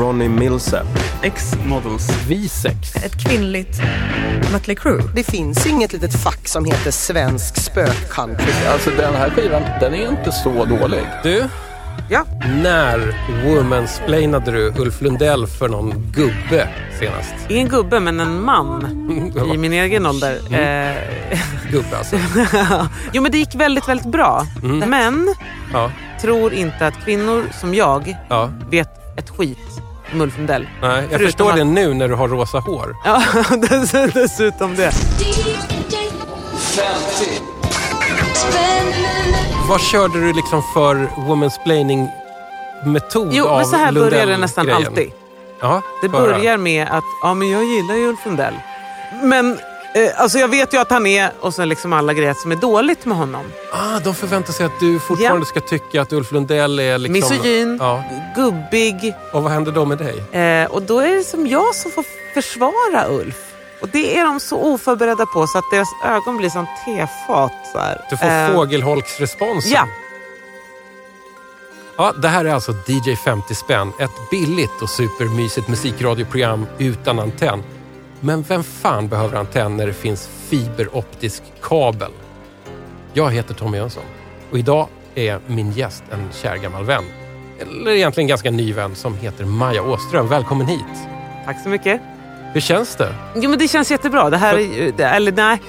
[0.00, 0.86] Ronnie Millsap.
[1.22, 2.08] X-Models.
[2.28, 2.96] Vi sex.
[2.96, 3.80] Ett kvinnligt
[4.52, 5.02] Mötley Crüe.
[5.14, 8.52] Det finns inget litet fack som heter svensk spökcountry.
[8.72, 11.02] Alltså den här skivan, den är inte så dålig.
[11.22, 11.44] Du,
[12.10, 12.24] Ja.
[12.62, 17.34] när womansplainade du Ulf Lundell för någon gubbe senast?
[17.48, 18.84] Ingen gubbe, men en man
[19.54, 20.38] i min egen ålder.
[20.48, 20.90] Mm.
[21.32, 21.38] Eh,
[21.70, 22.16] Gubbe alltså.
[23.12, 24.46] jo, men det gick väldigt, väldigt bra.
[24.62, 24.90] Mm.
[24.90, 25.34] Men
[25.72, 25.90] Ja,
[26.20, 28.50] tror inte att kvinnor som jag ja.
[28.70, 28.88] vet
[29.18, 29.58] ett skit
[30.14, 30.68] Ulf Lundell.
[30.82, 32.96] Nej, jag Förutom förstår att- det nu när du har rosa hår.
[33.04, 33.22] Ja,
[33.56, 34.92] dess- dessutom det.
[39.68, 42.08] Vad körde du liksom för womansplaining
[42.86, 45.12] metod Jo, men så här börjar det nästan alltid.
[45.60, 48.54] Ja, Det börjar med att ja, men jag gillar ju Ulf Lundell.
[49.22, 49.58] Men
[49.94, 52.56] eh, alltså jag vet ju att han är, och så liksom alla grejer som är
[52.56, 53.44] dåligt med honom.
[53.72, 57.12] Ah, de förväntar sig att du fortfarande ska tycka att Ulf Lundell är liksom...
[57.36, 58.04] Misogyn, Ja.
[58.36, 59.14] gubbig.
[59.32, 60.40] Och vad händer då med dig?
[60.42, 63.36] Eh, och då är det som jag som får försvara Ulf.
[63.82, 67.52] Och det är de så oförberedda på så att deras ögon blir som tefat.
[67.72, 68.00] Så här.
[68.10, 69.72] Du får Eh, fågelholksresponsen.
[69.72, 69.86] Ja,
[71.96, 73.92] Ja, det här är alltså DJ 50 spänn.
[74.00, 77.62] Ett billigt och supermysigt musikradioprogram utan antenn.
[78.20, 82.10] Men vem fan behöver antenn när det finns fiberoptisk kabel?
[83.12, 84.02] Jag heter Tommy Jönsson
[84.50, 87.04] och idag är min gäst en kär gammal vän.
[87.60, 90.28] Eller egentligen ganska ny vän som heter Maja Åström.
[90.28, 90.84] Välkommen hit.
[91.44, 92.00] tack så mycket.
[92.52, 93.14] Hur känns det?
[93.34, 94.30] Jo, men det känns jättebra.
[94.30, 95.62] Det här är det, eller nej,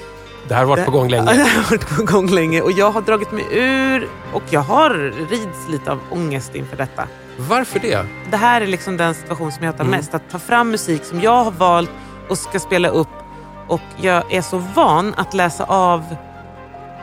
[0.48, 1.32] Det här har varit på gång Ja, länge.
[1.44, 4.90] det har varit på gång länge och jag har dragit mig ur och jag har
[5.30, 7.08] rids lite av ångest inför detta.
[7.36, 8.06] Varför det?
[8.30, 9.96] Det här är liksom den situation som jag tar Mm.
[9.96, 10.14] mest.
[10.14, 11.90] Att ta fram musik som jag har valt
[12.28, 13.08] och ska spela upp
[13.68, 16.04] och jag är så van att läsa av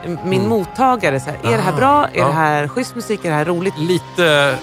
[0.04, 0.48] min Mm.
[0.48, 1.20] mottagare.
[1.20, 2.04] Så här, är det här Ah, bra?
[2.12, 2.26] Är ja.
[2.26, 3.24] det här schysst musik?
[3.24, 3.78] Är det här roligt?
[3.78, 4.56] Lite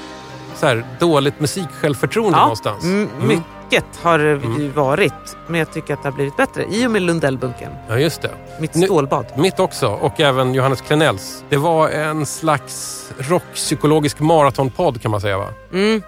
[0.55, 2.83] så här, dåligt musiksjälvförtroende någonstans.
[2.83, 3.27] m- Mm.
[3.27, 4.61] mycket har det Mm.
[4.61, 5.13] ju varit.
[5.47, 7.71] Men jag tycker att det har blivit bättre i och med Lundellbunken.
[7.87, 8.31] Ja, just det.
[8.59, 9.25] Mitt Nu- stålbad.
[9.35, 11.43] Mitt också och även Johannes Klenells.
[11.49, 15.47] Det var en slags rockpsykologisk maratonpodd kan man säga va?
[15.73, 16.01] Mm.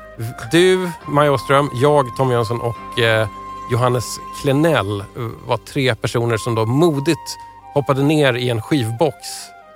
[0.52, 3.28] Du, Maja Åström, jag, Tom Jönsson och eh,
[3.72, 5.06] Johannes Klenell eh,
[5.48, 7.38] var tre personer som då modigt
[7.74, 9.16] hoppade ner i en skivbox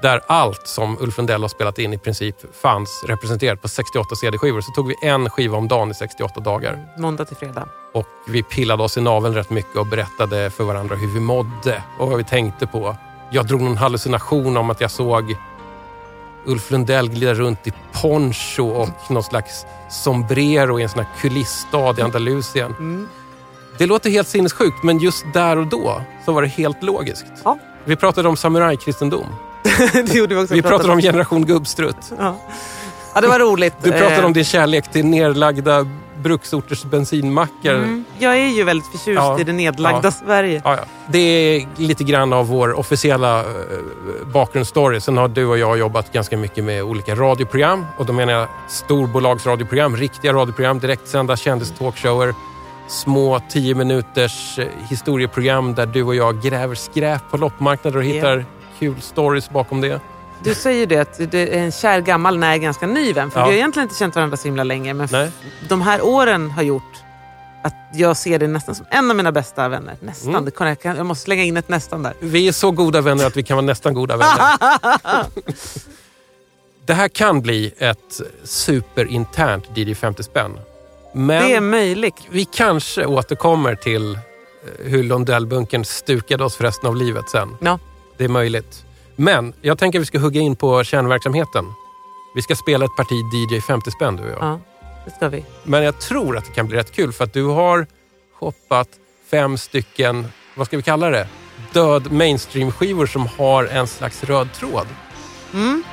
[0.01, 4.61] där allt som Ulf Lundell har spelat in i princip fanns representerat på 68 CD-skivor.
[4.61, 6.87] Så tog vi en skiva om dagen i 68 dagar.
[6.97, 7.67] Måndag till fredag.
[7.93, 11.83] Och vi pillade oss i naveln rätt mycket och berättade för varandra hur vi mådde
[11.99, 12.95] och vad vi tänkte på.
[13.31, 15.35] Jag drog någon hallucination om att jag såg
[16.45, 21.99] Ulf Lundell glida runt i poncho och någon slags sombrero i en sån här kulissstad
[21.99, 22.75] i Andalusien.
[22.79, 23.07] Mm.
[23.77, 27.25] Det låter helt sinnessjukt, men just där och då så var det helt logiskt.
[27.43, 27.57] Ja.
[27.85, 29.25] Vi pratade om samurajkristendom.
[29.93, 30.53] det gjorde vi också.
[30.53, 32.11] Vi pratade om generation gubbstrutt.
[32.19, 32.35] Ja.
[33.15, 33.73] ja, det var roligt.
[33.83, 35.87] Du pratade Eh, om din kärlek till nerlagda
[36.23, 37.75] bruksorters bensinmackar.
[37.75, 38.05] Mm.
[38.19, 39.39] Jag är ju väldigt förtjust Ja.
[39.39, 40.11] i det nedlagda Ja.
[40.11, 40.61] Sverige.
[40.65, 40.83] Ja, ja.
[41.07, 43.45] Det är lite grann av vår officiella eh,
[44.33, 44.99] bakgrundsstory.
[45.01, 47.85] Sen har du och jag jobbat ganska mycket med olika radioprogram.
[47.97, 52.33] Och då menar jag storbolagsradioprogram, riktiga radioprogram, direktsända kändistalkshower,
[52.89, 58.45] små 10 minuters eh, historieprogram där du och jag gräver skräp på loppmarknader och hittar
[58.79, 59.99] kul stories bakom det.
[60.43, 63.31] Du säger det att det är en kär gammal, nej ganska ny vän.
[63.31, 63.45] För Ja.
[63.45, 64.93] vi har egentligen inte känt varandra så himla länge.
[64.93, 65.31] Men Nej.
[65.69, 66.83] de här åren har gjort
[67.63, 69.95] att jag ser det nästan som en av mina bästa vänner.
[69.99, 70.35] Nästan.
[70.35, 70.51] Mm.
[70.59, 72.13] Jag, kan, jag måste slänga in ett nästan där.
[72.19, 74.57] Vi är så goda vänner att vi kan vara nästan goda vänner.
[76.85, 80.59] Det här kan bli ett superinternt DJ 50 spänn.
[81.13, 81.47] Men...
[81.47, 82.15] Det är möjligt.
[82.29, 84.19] Vi kanske återkommer till eh,
[84.79, 87.57] hur Lundellbunken stukade oss för resten av livet sen.
[87.61, 87.79] Ja.
[88.17, 88.85] Det är möjligt.
[89.15, 91.65] Men jag tänker att vi ska hugga in på kärnverksamheten.
[92.35, 94.37] Vi ska spela ett parti DJ 50 spänn du och jag.
[94.41, 94.59] Ja,
[95.05, 95.45] det ska vi.
[95.63, 97.87] Men jag tror att det kan bli rätt kul för att du har
[98.39, 98.87] shoppat
[99.31, 101.27] fem stycken, vad ska vi kalla det?
[101.73, 104.87] Död mainstream-skivor som har en slags röd tråd.
[105.53, 105.83] Mm.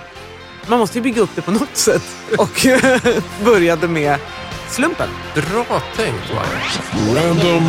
[0.67, 2.03] Man måste ju bygga upp det på något sätt.
[2.39, 2.67] Och
[3.45, 4.19] började med
[4.71, 5.09] slumpen.
[5.35, 6.43] Bra tänkt va?
[7.15, 7.65] Random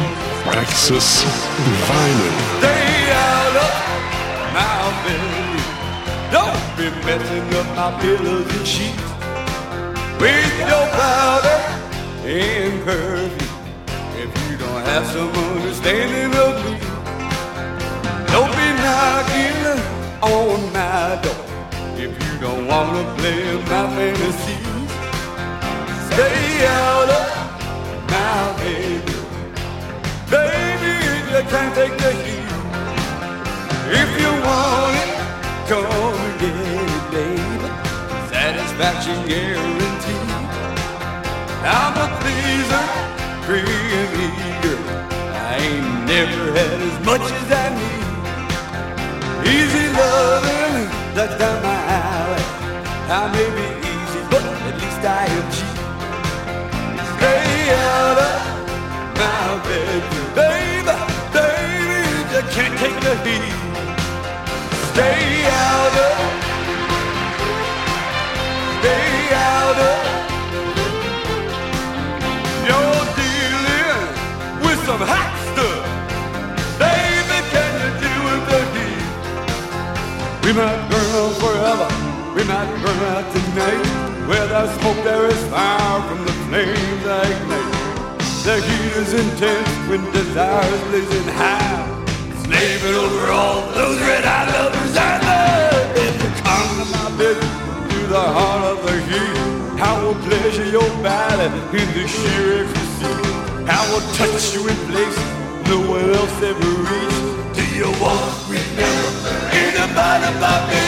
[0.45, 1.25] Access
[1.88, 2.36] Vinyl.
[2.57, 3.74] Stay out of
[4.53, 5.62] my bed.
[6.31, 9.03] Don't be messing up my pillows and sheets
[10.19, 11.59] with your powder
[12.25, 13.50] and perfume.
[14.24, 16.77] If you don't have some understanding of me,
[18.33, 19.62] don't be knocking
[20.21, 21.45] on my door.
[21.97, 24.81] If you don't wanna play my fantasies,
[26.13, 27.25] stay out of
[28.11, 29.05] my bed.
[30.31, 32.51] Baby, if you can't take the heat.
[34.01, 35.11] If you want it,
[35.69, 37.69] come and get it, baby.
[38.31, 40.31] Satisfaction guaranteed.
[41.63, 42.85] I'm a pleaser,
[43.45, 44.79] free and eager.
[45.47, 48.07] I ain't never had as much as I need.
[49.55, 52.45] Easy loving, that's down my alley.
[53.09, 55.70] I may be easy, but at least I am cheap.
[80.51, 81.88] We might burn out forever.
[82.35, 84.10] We might burn out tonight.
[84.31, 88.16] Where there's smoke, there is fire from the flames I ignite.
[88.48, 91.83] The heat is intense when desire is blazing high.
[92.39, 96.24] Slaving over all those red eye lovers I love.
[96.24, 97.36] You come to my bed,
[97.92, 99.36] to the heart of the heat.
[99.83, 103.12] I will pleasure your body in the sheer ecstasy.
[103.68, 105.28] I will touch you in places
[105.68, 107.56] no one else ever reached.
[107.60, 110.83] Do you want me to remember anybody but me?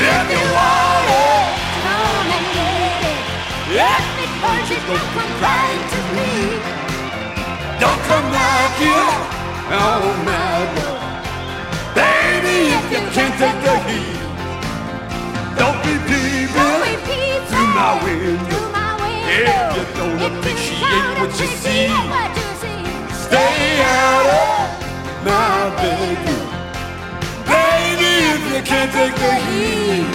[0.00, 0.95] If you want
[3.68, 3.74] it.
[3.74, 3.98] yeah.
[4.16, 6.32] Because you don't come crying to me.
[7.80, 9.10] Don't come knocking
[9.72, 11.00] on my door.
[11.94, 14.18] Baby, if you can't take the heat,
[15.58, 18.70] don't be peeping through my window.
[18.72, 18.86] my.
[19.28, 23.24] If you don't appreciate what you see, appreciate what you see.
[23.26, 26.48] stay out of my bedroom.
[27.46, 30.06] Baby, if you can't take the heat,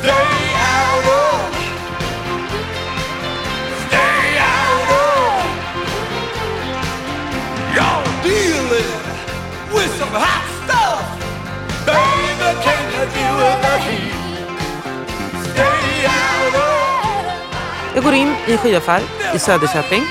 [0.00, 1.04] stay out
[1.48, 1.53] of.
[10.14, 11.04] Hot stuff.
[11.86, 14.14] Baby, can you deal with the heat?
[15.52, 17.94] Stay out of.
[17.94, 19.02] Jag går in i skivaffär
[19.34, 20.02] i Söderköping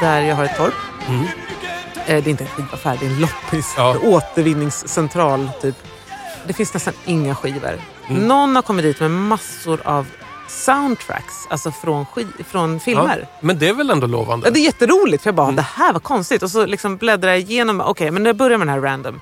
[0.00, 0.74] där jag har ett torp.
[1.08, 3.74] Eh, Det är inte en skivaffär, det är en loppis.
[3.76, 3.96] Ja.
[4.02, 5.74] Återvinningscentral typ.
[6.46, 7.80] Det finns nästan inga skivor.
[8.08, 10.06] Någon har kommit dit med massor av
[10.48, 12.06] soundtracks, alltså från,
[12.46, 13.18] från filmer.
[13.20, 14.46] Ja, men det är väl ändå lovande?
[14.46, 16.42] Ja, det är jätteroligt för jag bara, det här var konstigt.
[16.42, 19.20] Och så liksom bläddrar jag igenom, okej men jag börjar med den här random.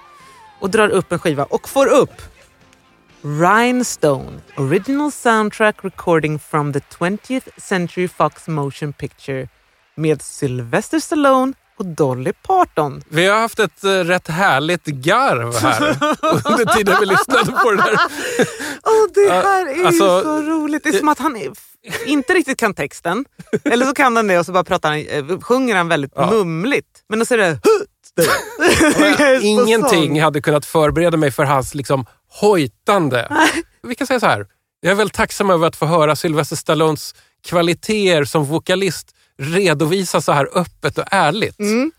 [0.60, 2.22] Och drar upp en skiva och får upp
[3.22, 9.48] Rhinestone, original soundtrack recording from the 20th Century Fox Motion Picture
[9.94, 13.02] med Sylvester Stallone och Dolly Parton.
[13.08, 15.96] Vi har haft ett eh, rätt härligt garv här
[16.52, 17.98] under tiden vi lyssnade på det där.
[18.82, 20.82] Åh, det här är alltså, ju så roligt.
[20.82, 21.50] Det är som att han är,
[22.06, 23.24] inte riktigt kan texten.
[23.64, 26.30] Eller så kan han det och så bara pratar han, eh, sjunger han väldigt Ja.
[26.30, 27.04] mumligt.
[27.08, 27.58] Men då är det...
[29.42, 32.06] Ingenting hade kunnat förbereda mig för hans liksom
[32.40, 33.28] hojtande.
[33.82, 34.46] Vi kan säga så här.
[34.80, 40.32] Jag är väldigt tacksam över att få höra Sylvester Stallones kvaliteter som vokalist redovisas så
[40.32, 41.58] här öppet och ärligt.
[41.60, 41.92] Mm.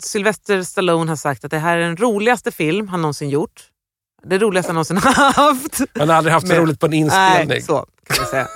[0.00, 3.62] Sylvester Stallone har sagt att det här är den roligaste film han någonsin gjort.
[4.24, 5.80] Det roligaste han någonsin haft.
[5.98, 7.48] Han har aldrig haft så Men- roligt på en inspelning.
[7.48, 8.48] Nej, så kan vi säga.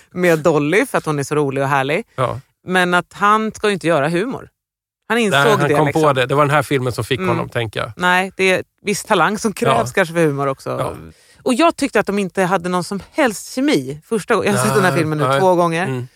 [0.10, 2.04] Med Dolly för att hon är så rolig och härlig.
[2.14, 2.40] Ja.
[2.66, 4.48] Men att han ska ju inte göra humor.
[5.08, 5.74] Han insåg Nej, han det.
[5.74, 6.02] kom liksom.
[6.02, 6.26] på det.
[6.26, 7.28] Det var den här filmen som fick Mm.
[7.28, 7.92] honom tänka.
[7.96, 9.92] Nej, det är viss talang som krävs Ja.
[9.94, 10.70] kanske för humor också.
[10.70, 10.94] Ja.
[11.42, 14.50] Och jag tyckte att de inte hade någon som helst kemi första gången.
[14.52, 15.40] Jag har sett den här Nej, filmen nu nej.
[15.40, 15.86] två gånger.
[15.86, 16.08] Mm.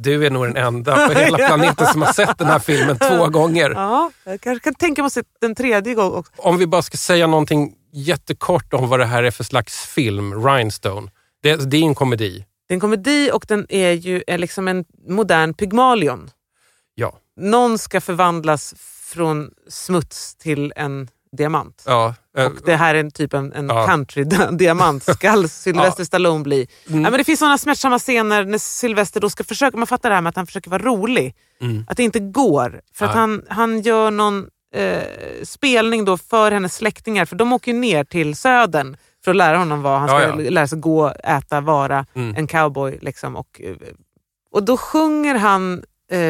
[0.00, 3.26] Du är nog den enda på hela planeten som har sett den här filmen två
[3.26, 3.70] gånger.
[3.70, 6.32] Ja, jag kanske kan tänka mig att se den tredje gång också.
[6.36, 10.46] Om vi bara ska säga någonting jättekort om vad det här är för slags film,
[10.46, 11.10] Rhinestone.
[11.42, 12.44] Det, det är en komedi.
[12.68, 16.30] Det är en komedi och den är ju är liksom en modern Pygmalion.
[16.94, 17.18] Ja.
[17.36, 18.74] Någon ska förvandlas
[19.04, 21.82] från smuts till en diamant.
[21.86, 22.14] ja.
[22.38, 23.86] eh, Och det här är en typ en, en Ja.
[23.86, 25.02] country-diamant.
[25.14, 26.68] Ska Sylvester Stallone bli.
[26.88, 27.04] Mm.
[27.04, 30.14] Ja, men det finns såna smärtsamma scener när Sylvester då ska försöka, man fattar det
[30.14, 31.34] här med att han försöker vara rolig.
[31.60, 31.84] Mm.
[31.88, 32.80] Att det inte går.
[32.94, 33.20] För att Nej.
[33.20, 35.02] han, han gör någon eh,
[35.42, 39.82] spelning då för hennes släktingar, för de åker ner till södern för att lära honom
[39.82, 40.50] vad han ska Ja, ja.
[40.50, 42.34] lära sig gå, äta, vara Mm.
[42.36, 42.98] en cowboy.
[43.02, 43.76] Liksom, och, eh,
[44.52, 45.82] och då sjunger han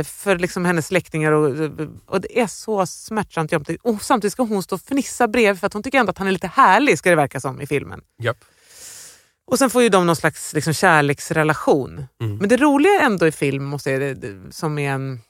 [0.05, 1.71] för liksom hennes släktingar och,
[2.07, 3.81] och det är så smärtsamt jobbigt.
[3.83, 6.27] Och samtidigt ska hon stå och fnissa bredvid för att hon tycker ändå att han
[6.29, 8.01] är lite härlig, ska det verka som i filmen.
[8.23, 8.37] Japp.
[9.51, 12.07] Och sen får ju de någon slags liksom, kärleksrelation.
[12.23, 12.37] Mm.
[12.37, 14.17] Men det roliga ändå i film, måste jag,
[14.51, 15.21] som är, en,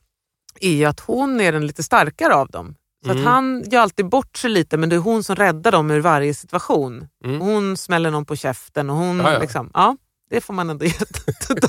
[0.61, 2.75] är ju att hon är den lite starkare av dem.
[3.05, 3.23] Så Mm.
[3.23, 6.01] att han gör alltid bort sig lite men det är hon som räddar dem ur
[6.01, 7.09] varje situation.
[7.25, 7.41] Mm.
[7.41, 9.39] Hon smäller någon på käften och hon Ja, ja.
[9.39, 9.97] liksom, ja
[10.31, 10.95] det får man ändå ge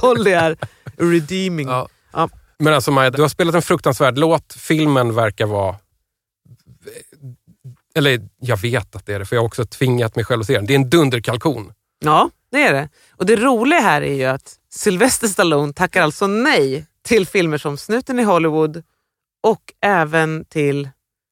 [0.02, 0.58] Dolly är
[0.98, 1.68] redeeming.
[1.68, 1.88] Ja.
[2.14, 2.30] Ja.
[2.60, 4.54] Men alltså Maja, du har spelat en fruktansvärd låt.
[4.54, 5.76] Filmen verkar vara...
[7.96, 10.48] Eller jag vet att det är det, för jag har också tvingat mig själv att
[10.48, 10.66] se den.
[10.66, 11.74] Det är en dunderkalkon.
[12.00, 12.90] Ja, det är det.
[13.12, 17.78] Och det roliga här är ju att Sylvester Stallone tackar alltså nej till filmer som
[17.78, 18.84] Snuten i Hollywood
[19.44, 20.90] och även till...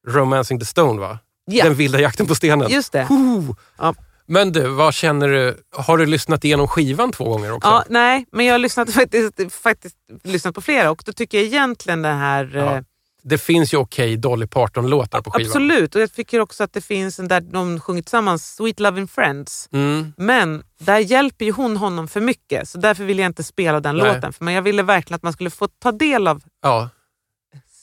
[0.07, 1.19] Romancing the Stone va?
[1.45, 2.69] Ja, Den vilda jakten på stenen.
[2.71, 3.03] just det.
[3.03, 3.55] Ho!
[3.77, 3.95] Ja.
[4.27, 5.57] Men du, vad känner du?
[5.77, 7.69] Har du lyssnat igenom skivan två gånger också?
[7.69, 11.47] Ja, nej, men jag har lyssnat, faktiskt, faktiskt lyssnat på flera och då tycker jag
[11.47, 12.51] egentligen det här...
[12.55, 12.75] Ja.
[12.75, 12.81] eh,
[13.23, 15.47] Det finns ju okej Dolly Parton-låtar på skivan.
[15.47, 19.07] Absolut, och jag tycker också att det finns en där de sjunger tillsammans, Sweet Loving
[19.07, 19.69] Friends.
[19.71, 20.13] Mm.
[20.17, 23.95] Men där hjälper ju hon honom för mycket, så därför vill jag inte spela den
[23.97, 24.13] Nej.
[24.13, 24.33] låten.
[24.33, 26.89] För men jag ville verkligen att man skulle få ta del av Ja.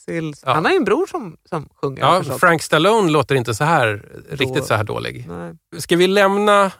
[0.04, 0.42] Sills...
[0.46, 0.52] Ja.
[0.54, 2.00] Han har ju en bror som, som sjunger.
[2.00, 2.22] ja.
[2.38, 5.24] Frank Stallone låter inte så här, riktigt så här dålig.
[5.28, 5.54] Nej.
[5.78, 6.70] Ska vi lämna...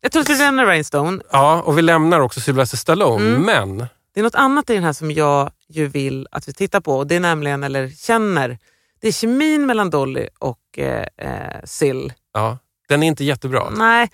[0.00, 1.22] Jag tror att vi lämnar Rainstone.
[1.32, 3.42] Ja, och vi lämnar också Sylvester Stallone, Mm.
[3.42, 3.86] men...
[4.14, 6.96] Det är något annat i den här som jag ju vill att vi tittar på.
[6.98, 8.58] Och det är nämligen, eller känner,
[9.00, 12.12] det är kemin mellan Dolly och eh, eh, Sill.
[12.34, 12.58] Ja,
[12.88, 13.70] den är inte jättebra.
[13.70, 14.10] Nej,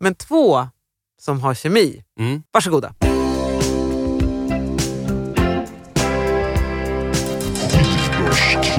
[0.00, 0.68] men två
[1.20, 2.04] som har kemi.
[2.18, 2.42] Mm.
[2.52, 2.94] Varsågoda.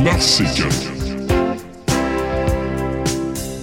[0.01, 0.71] Klassiker.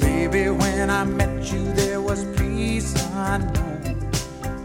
[0.00, 4.08] Baby, when I met you, there was peace unknown.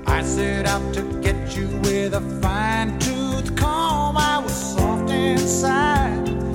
[0.06, 4.18] I set out to get you with a fine tooth comb.
[4.18, 6.53] I was soft inside.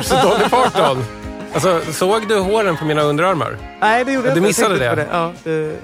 [0.00, 1.04] Och Dolly Parton.
[1.54, 3.56] Alltså, såg du håren på mina underarmar?
[3.80, 4.48] Nej, det gjorde Du jag inte.
[4.48, 5.10] missade Jag tänkte det?
[5.10, 5.80] på Ja, det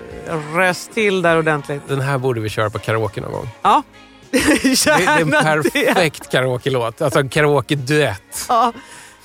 [0.54, 1.82] jag rös till där ordentligt.
[1.88, 3.48] Den här borde vi köra på karaoke någon gång.
[3.62, 3.82] Ja,
[4.30, 5.70] Det, det är en gärna det.
[5.94, 7.02] perfekt karaoke-låt.
[7.02, 8.46] Alltså en karaoke-duett.
[8.48, 8.72] Ja,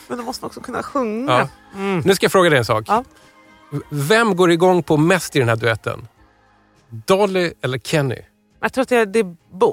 [0.08, 1.32] men då måste man också kunna sjunga.
[1.32, 1.48] Ja.
[2.04, 2.84] Nu ska jag fråga dig en sak.
[2.88, 3.04] Ja.
[3.90, 6.08] Vem går igång på mest i den här duetten?
[6.90, 8.20] Dolly eller Kenny?
[8.62, 9.26] Jag tror att det, det,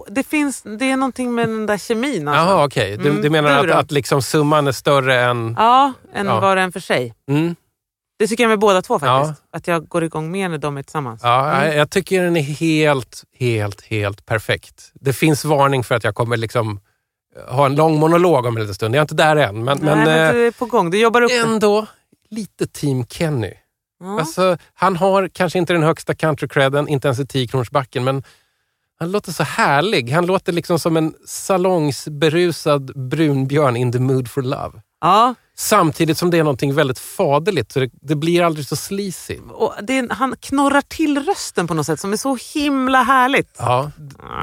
[0.09, 2.29] det finns, det är någonting med den där kemin.
[2.29, 2.45] Alltså.
[2.53, 2.97] Jaha, okej.
[2.97, 5.55] Du, Mm, du menar du att, att liksom summan är större än...
[5.59, 6.41] Ja, än Ja.
[6.41, 7.15] var och en för sig.
[7.29, 7.57] Mm.
[8.19, 9.43] Det tycker jag med båda två faktiskt.
[9.53, 11.21] Att jag går igång mer när de är tillsammans.
[11.25, 11.77] Ja, Mm.
[11.77, 14.91] jag, tycker den är helt, helt, helt perfekt.
[14.95, 16.81] Det finns varning för att jag kommer liksom
[17.49, 18.95] ha en lång monolog om en liten stund.
[18.95, 20.91] Jag är inte där än, men, Nej, men, men eh, du är på gång.
[20.91, 21.87] Du jobbar upp ändå
[22.31, 23.53] lite team Kenny.
[24.01, 24.21] Ja.
[24.21, 28.23] Alltså, han har kanske inte den högsta country-credden, inte ens i 10 backen, men
[28.99, 30.11] han låter så härlig.
[30.11, 34.81] Han låter liksom som en salongsberusad brunbjörn in the mood for love.
[35.01, 35.35] ja.
[35.61, 39.39] Samtidigt som det är någonting väldigt faderligt, så det, det blir aldrig så sleazy.
[39.53, 43.55] Och det han knorrar till rösten på något sätt som är så himla härligt.
[43.59, 43.91] Ja,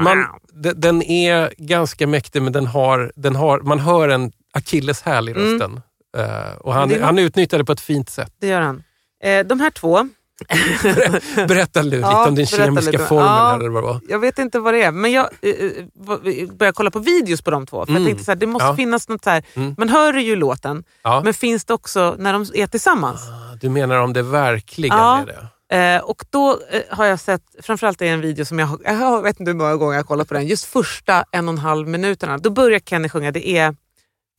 [0.02, 0.26] man,
[0.62, 5.32] de- den är ganska mäktig, men den har, den har, man hör en akilleshäl i
[5.32, 5.80] rösten.
[6.16, 6.98] Eh, och han, Mm.
[6.98, 8.32] Det han utnyttjar det på ett fint sätt.
[8.40, 8.82] Det gör han.
[9.24, 10.08] Eh, de här två,
[11.48, 13.26] Berätta lite Ja, om din kemiska formel.
[13.26, 13.48] Ja.
[13.48, 14.00] Här, eller vad det var.
[14.08, 17.50] jag vet inte vad det är, men jag eh, eh, började kolla på videos på
[17.50, 17.86] de två.
[17.86, 18.02] För Mm.
[18.02, 18.76] jag tänkte så här, det måste Ja.
[18.76, 19.74] finnas något så här, Mm.
[19.78, 21.20] man hör ju låten, Ja.
[21.24, 23.20] men finns det också när de är tillsammans?
[23.60, 25.18] Du menar om det verkligen Ja.
[25.20, 25.48] är det?
[25.68, 29.40] Eh, och då eh, har jag sett, framförallt det en video som jag, jag vet
[29.40, 31.88] inte hur många gånger jag har kollat på den, just första en och en halv
[31.88, 32.38] minuterna.
[32.38, 33.76] Då börjar Kenny sjunga, det är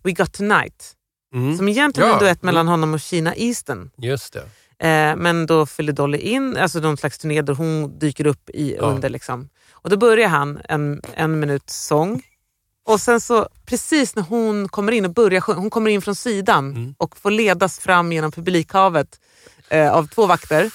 [0.04, 0.94] We Got Tonight.
[1.34, 1.58] Mm.
[1.58, 2.26] Som egentligen är en Ja.
[2.26, 3.90] duett mellan honom och Sheena Easton.
[3.98, 4.44] Just det.
[4.84, 8.76] Eh, men då fyller Dolly in, alltså någon slags turné där hon dyker upp i
[8.76, 8.82] Ja.
[8.86, 9.10] under.
[9.10, 9.50] Liksom.
[9.72, 12.22] Och då börjar han en, en minut sång.
[12.86, 16.16] Och sen så precis när hon kommer in och börjar sjunga, hon kommer in från
[16.16, 16.96] sidan Mm.
[16.98, 19.20] och får ledas fram genom publikhavet
[19.70, 20.72] eh, av två vakter.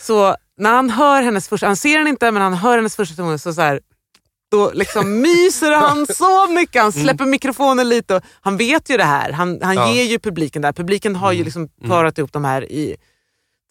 [0.00, 3.14] Så när han hör hennes första, han ser henne inte men han hör hennes första
[3.16, 3.80] ton så, så här,
[4.50, 6.82] då liksom myser han så mycket.
[6.82, 8.14] Han släpper mikrofonen lite.
[8.16, 9.32] Och han vet ju det här.
[9.32, 9.92] Han, han Ja.
[9.92, 10.72] ger ju publiken det här.
[10.72, 12.96] Publiken har ju liksom parat ihop de här i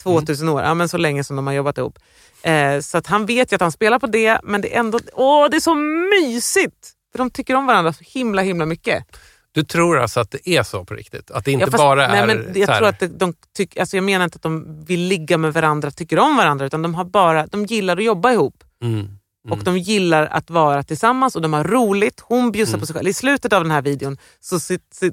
[0.03, 1.99] 2000 år, ja, men så länge som de har jobbat ihop.
[2.43, 4.99] Eh, så att han vet ju att han spelar på det, men det är ändå
[5.13, 6.91] åh, det är så mysigt!
[7.11, 9.03] För de tycker om varandra så himla himla mycket.
[9.51, 11.31] Du tror alltså att det är så på riktigt?
[11.31, 13.77] Att det inte Ja, fast- bara nej, är men Jag här, tror att de tyck,
[13.77, 16.95] alltså jag menar inte att de vill ligga med varandra, tycker om varandra, utan de,
[16.95, 18.63] har bara, de gillar att jobba ihop.
[18.83, 19.07] Mm.
[19.49, 22.19] Och de gillar att vara tillsammans och de har roligt.
[22.23, 22.79] Hon bjussar Mm.
[22.79, 23.07] på sig själv.
[23.07, 24.59] I slutet av den här videon så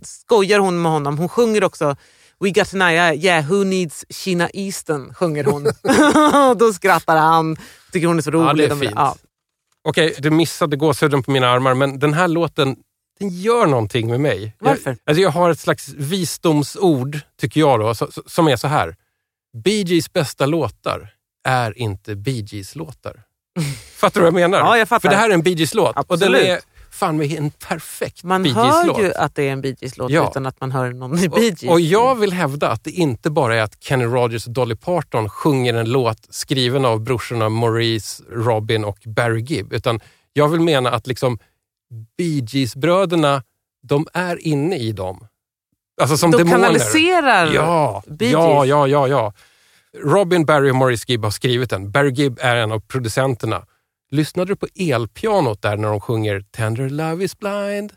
[0.04, 1.18] skojar hon med honom.
[1.18, 1.96] Hon sjunger också
[2.44, 5.14] We got tonight, yeah, who needs Sheena Easton?
[5.14, 5.64] sjunger hon.
[6.58, 7.56] Då skrattar han,
[7.92, 8.64] tycker hon är så rolig.
[8.64, 8.92] Ja, det är fint.
[8.96, 9.16] ja.
[9.82, 12.76] Okej, du missade gåshuden på mina armar, men den här låten
[13.18, 14.56] den gör någonting med mig.
[14.58, 14.90] Varför?
[14.90, 17.94] Jag, alltså jag har ett slags visdomsord, tycker jag, då,
[18.26, 18.96] som är så här.
[19.64, 21.08] Bee Gees bästa låtar
[21.48, 23.22] är inte Bee Gees låtar.
[23.96, 24.58] Fattar du vad jag menar?
[24.66, 25.08] Ja, jag fattar.
[25.08, 26.60] För det här är en Bee Gees-låt och den är
[27.00, 30.28] fan med en perfekt Man Bee hör ju att det är en Bee Gees-låt Ja.
[30.30, 31.62] utan att man hör någon Bee Gees.
[31.62, 34.76] Och, och jag vill hävda att det inte bara är att Kenny Rogers och Dolly
[34.76, 39.72] Parton sjunger en låt skriven av brorsorna Maurice, Robin och Barry Gibb.
[39.72, 40.00] Utan
[40.32, 41.38] jag vill mena att liksom
[42.18, 43.42] Bee Gees-bröderna,
[43.82, 45.26] de är inne i dem.
[46.00, 46.56] Alltså som de demoner.
[46.58, 48.68] kanaliserar Ja, Bee ja, Gees.
[48.70, 49.32] ja, ja, ja.
[50.04, 51.90] Robin, Barry och Maurice Gibb har skrivit den.
[51.90, 53.62] Barry Gibb är en av producenterna.
[54.10, 57.92] Lyssnade du på elpianot där när de sjunger Tender Love is blind?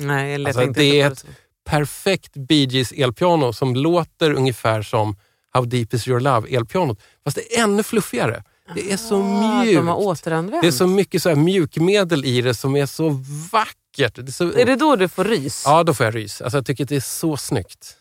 [0.00, 1.26] Nej, jag Alltså, tänkte det inte är ett
[1.64, 5.16] perfekt Bee Gees elpiano som låter ungefär som
[5.52, 7.00] How Deep Is Your Love elpianot.
[7.24, 8.44] Fast det är ännu fluffigare.
[8.74, 10.24] Det är så Ah, mjukt.
[10.24, 10.50] De.
[10.62, 13.08] Det är så mycket så här mjukmedel i det som är så
[13.52, 14.14] vackert.
[14.14, 14.52] Det är, så...
[14.52, 15.62] Är det då du får rys?
[15.66, 16.40] Ja, då får jag rys.
[16.42, 17.96] Alltså, jag tycker att det är så snyggt.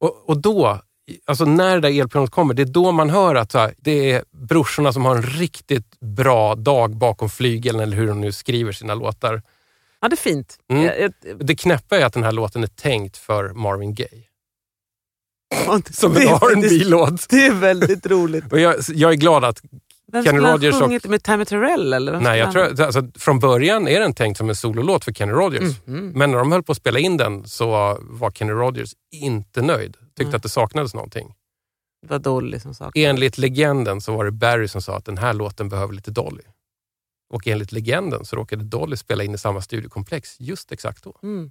[0.00, 0.80] Och, och då,
[1.24, 4.12] alltså när det där elpianot kommer, det är då man hör att så här, det
[4.12, 8.72] är brorsorna som har en riktigt bra dag bakom flygeln eller hur de nu skriver
[8.72, 9.42] sina låtar.
[10.00, 10.56] Ja, det är fint.
[10.70, 10.82] Mm.
[10.84, 11.12] Jag- jag-
[11.46, 14.24] Det knäppa är att den här låten är tänkt för Marvin Gaye.
[15.90, 17.28] Som en R&B-låt.
[17.28, 18.52] Det är väldigt roligt.
[18.52, 19.60] Och jag, jag är glad att,
[20.12, 21.92] Vem Kenny skulle ha Rogers och- sjungit med Tammy Terrell?
[21.92, 25.32] Eller nej jag tror, alltså, från början är den tänkt som en sololåt för Kenny
[25.32, 25.76] Rogers.
[25.84, 26.12] Mhm.
[26.14, 27.66] Men när de höll på att spela in den så
[28.00, 29.96] var Kenny Rogers inte nöjd.
[30.20, 30.36] Tyckte Mm.
[30.36, 31.34] att det saknades någonting.
[32.02, 35.18] Det var Dolly som sa Enligt legenden så var det Barry som sa att den
[35.18, 36.42] här låten behöver lite Dolly.
[37.32, 41.18] Och enligt legenden så råkade Dolly spela in i samma studiokomplex just exakt då.
[41.22, 41.50] mm.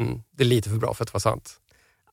[0.00, 0.22] Mm.
[0.30, 1.60] Det är lite för bra för att vara sant.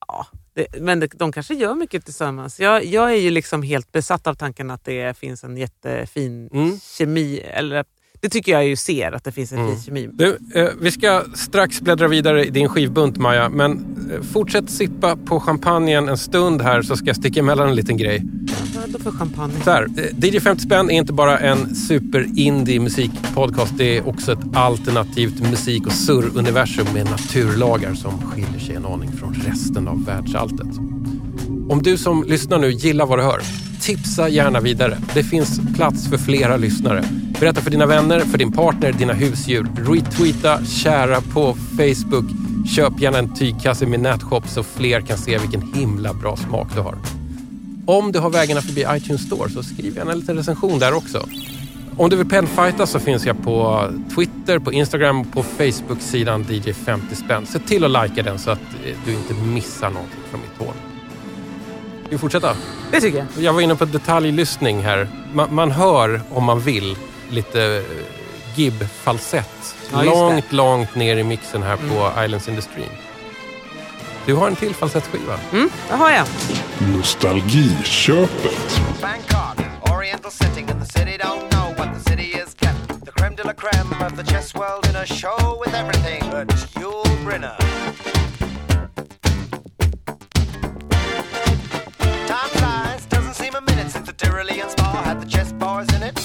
[0.08, 2.60] ja, det, Men det, de kanske gör mycket tillsammans.
[2.60, 6.78] Jag, jag är ju liksom helt besatt av tanken att det finns en jättefin Mm.
[6.80, 7.38] kemi.
[7.38, 7.93] Eller, att-
[8.24, 9.80] det tycker jag ju ser, att det finns en Mm.
[9.80, 10.08] kemi.
[10.12, 13.72] Du, eh, vi ska strax bläddra vidare i din skivbunt Maja, men
[14.12, 17.96] eh, fortsätt sippa på champagnen en stund här så ska jag sticka emellan en liten
[17.96, 18.22] grej.
[18.76, 19.52] Vadå för champagne?
[19.64, 23.78] Så här, eh, DJ 50 spänn är inte bara en super-indie musikpodcast.
[23.78, 29.12] Det är också ett alternativt musik och surr-universum med naturlagar som skiljer sig en aning
[29.12, 30.68] från resten av världsalltet.
[31.68, 33.40] Om du som lyssnar nu gillar vad du hör,
[33.80, 34.98] tipsa gärna vidare.
[35.14, 37.04] Det finns plats för flera lyssnare.
[37.40, 39.66] Berätta för dina vänner, för din partner, dina husdjur.
[39.76, 42.24] Retweeta, kära på Facebook.
[42.76, 46.80] Köp gärna en tygkasse med nätshop så fler kan se vilken himla bra smak du
[46.80, 46.96] har.
[47.86, 51.28] Om du har vägarna förbi iTunes Store så skriv gärna en liten recension där också.
[51.96, 57.14] Om du vill penfighta så finns jag på Twitter, på Instagram och på Facebook-sidan DJ50
[57.24, 57.46] spänn.
[57.46, 60.93] Se till att likea den så att eh, du inte missar någonting från mitt håll.
[62.14, 62.56] Vi fortsätta?
[62.90, 63.44] Det tycker jag.
[63.44, 65.08] Jag var inne på detaljlyssning här.
[65.32, 66.96] Man, man hör, om man vill,
[67.30, 67.82] lite eh,
[68.54, 69.74] gib-falsett.
[69.92, 72.90] Ja, långt, långt ner i mixen här på Islands in the Stream.
[74.26, 75.38] Du har en till falsettskiva.
[75.52, 76.26] Mm, det har jag.
[76.96, 78.80] Nostalgiköpet.
[79.02, 83.04] Bangkok, oriental setting, and the city don't know what the city is kept.
[83.06, 86.48] The creme de la creme of the chess world in a show with everything but
[86.82, 87.56] Yul Brynner.
[94.42, 96.18] Since spa had the chess bars in it.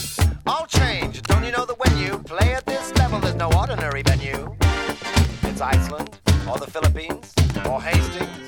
[0.48, 4.02] All change, don't you know that when you play at this level, there's no ordinary
[4.02, 4.56] venue?
[5.44, 6.20] It's Iceland,
[6.50, 7.34] or the Philippines,
[7.66, 8.39] or Hastings,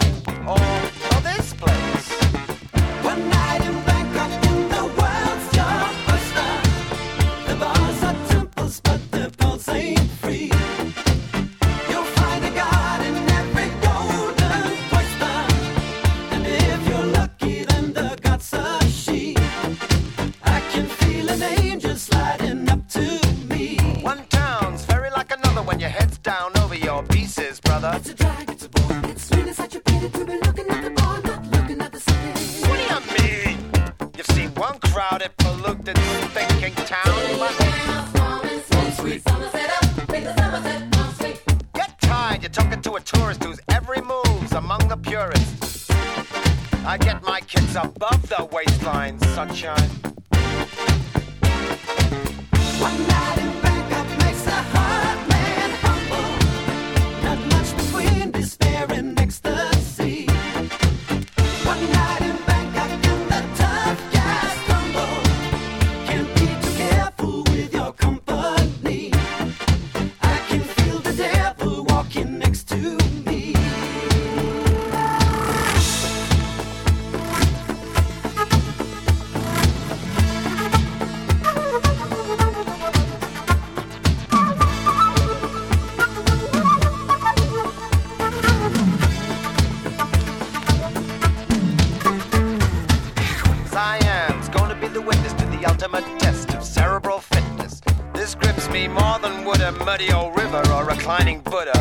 [99.52, 101.78] would a muddy old river or reclining Buddha.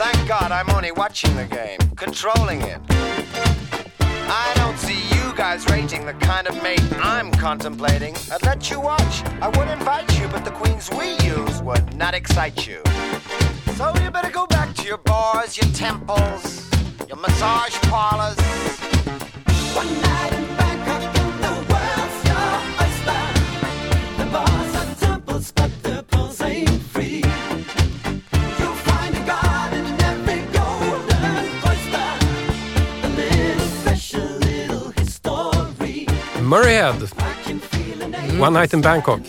[0.00, 2.80] Thank God I'm only watching the game, controlling it.
[4.00, 8.16] I don't see you guys rating the kind of mate I'm contemplating.
[8.32, 12.14] I'd let you watch, I would invite you, but the queens we use would not
[12.14, 12.80] excite you.
[13.74, 16.70] So you better go back to your bars, your temples,
[17.08, 18.40] your massage parlors.
[19.76, 20.32] One night
[36.50, 39.20] Murrayhead, angel One Night in Bangkok.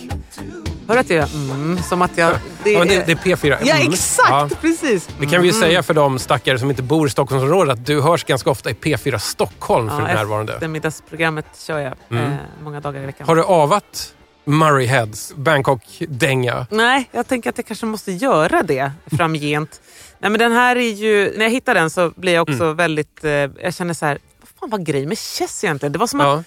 [0.88, 2.32] Hör att jag mm, som att jag...
[2.66, 3.58] Ja, men det, det är P4.
[3.64, 3.94] Ja, Mm.
[3.94, 4.30] exakt!
[4.30, 4.50] Ja.
[4.62, 5.10] Precis.
[5.20, 8.02] Det kan vi ju säga för de stackare som inte bor i Stockholmsområdet att du
[8.02, 10.54] hörs ganska ofta i P4 Stockholm för närvarande.
[10.54, 12.24] Eftermiddagsprogrammet kör jag Mm.
[12.24, 13.28] eh, många dagar i veckan.
[13.28, 14.14] Har du avat
[14.46, 16.68] Murrayheads Bangkok-dänga?
[16.70, 19.82] Nej, jag tänker att jag kanske måste göra det framgent.
[20.20, 22.76] Nej, men den här är ju, när jag hittar den så blir jag också Mm.
[22.76, 23.24] väldigt...
[23.24, 25.94] Eh, jag känner så här, vad fan var grejen med Chess egentligen?
[25.94, 26.34] Det var som Ja.
[26.34, 26.46] att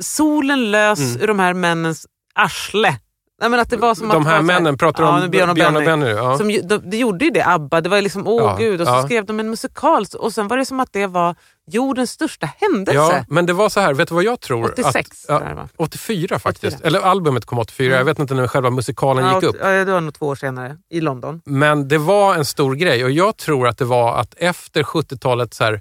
[0.00, 1.22] solen lös Mm.
[1.22, 2.96] ur de här männens arsle.
[3.40, 5.28] Nej, men att det var som De att här så männen, pratar du om nu
[5.28, 5.84] Björn och Benny.
[5.84, 6.10] Benny?
[6.10, 6.38] Ja.
[6.38, 7.80] Som, de, det gjorde ju det, ABBA.
[7.80, 8.80] Det var liksom, åh Ja, gud.
[8.80, 9.02] Och så ja.
[9.02, 11.34] skrev de en musikal och sen var det som att det var
[11.70, 12.94] jordens största händelse.
[13.00, 14.64] Ja, men det var så här, vet du vad jag tror?
[14.72, 15.68] 86 att, var.
[15.76, 16.76] 84 faktiskt.
[16.76, 16.86] 84.
[16.86, 19.56] Eller albumet kom 84, jag vet inte när själva musikalen Ja, gick upp.
[19.60, 21.40] Ja, det var nog två år senare i London.
[21.44, 25.56] Men det var en stor grej och jag tror att det var att efter 70-talets
[25.56, 25.80] så här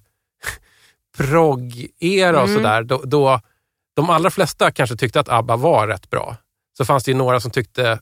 [1.17, 2.55] progg-era och Mm.
[2.55, 3.39] sådär, då, då
[4.01, 6.35] de allra flesta kanske tyckte att ABBA var rätt bra.
[6.77, 7.99] Så fanns det ju några som tyckte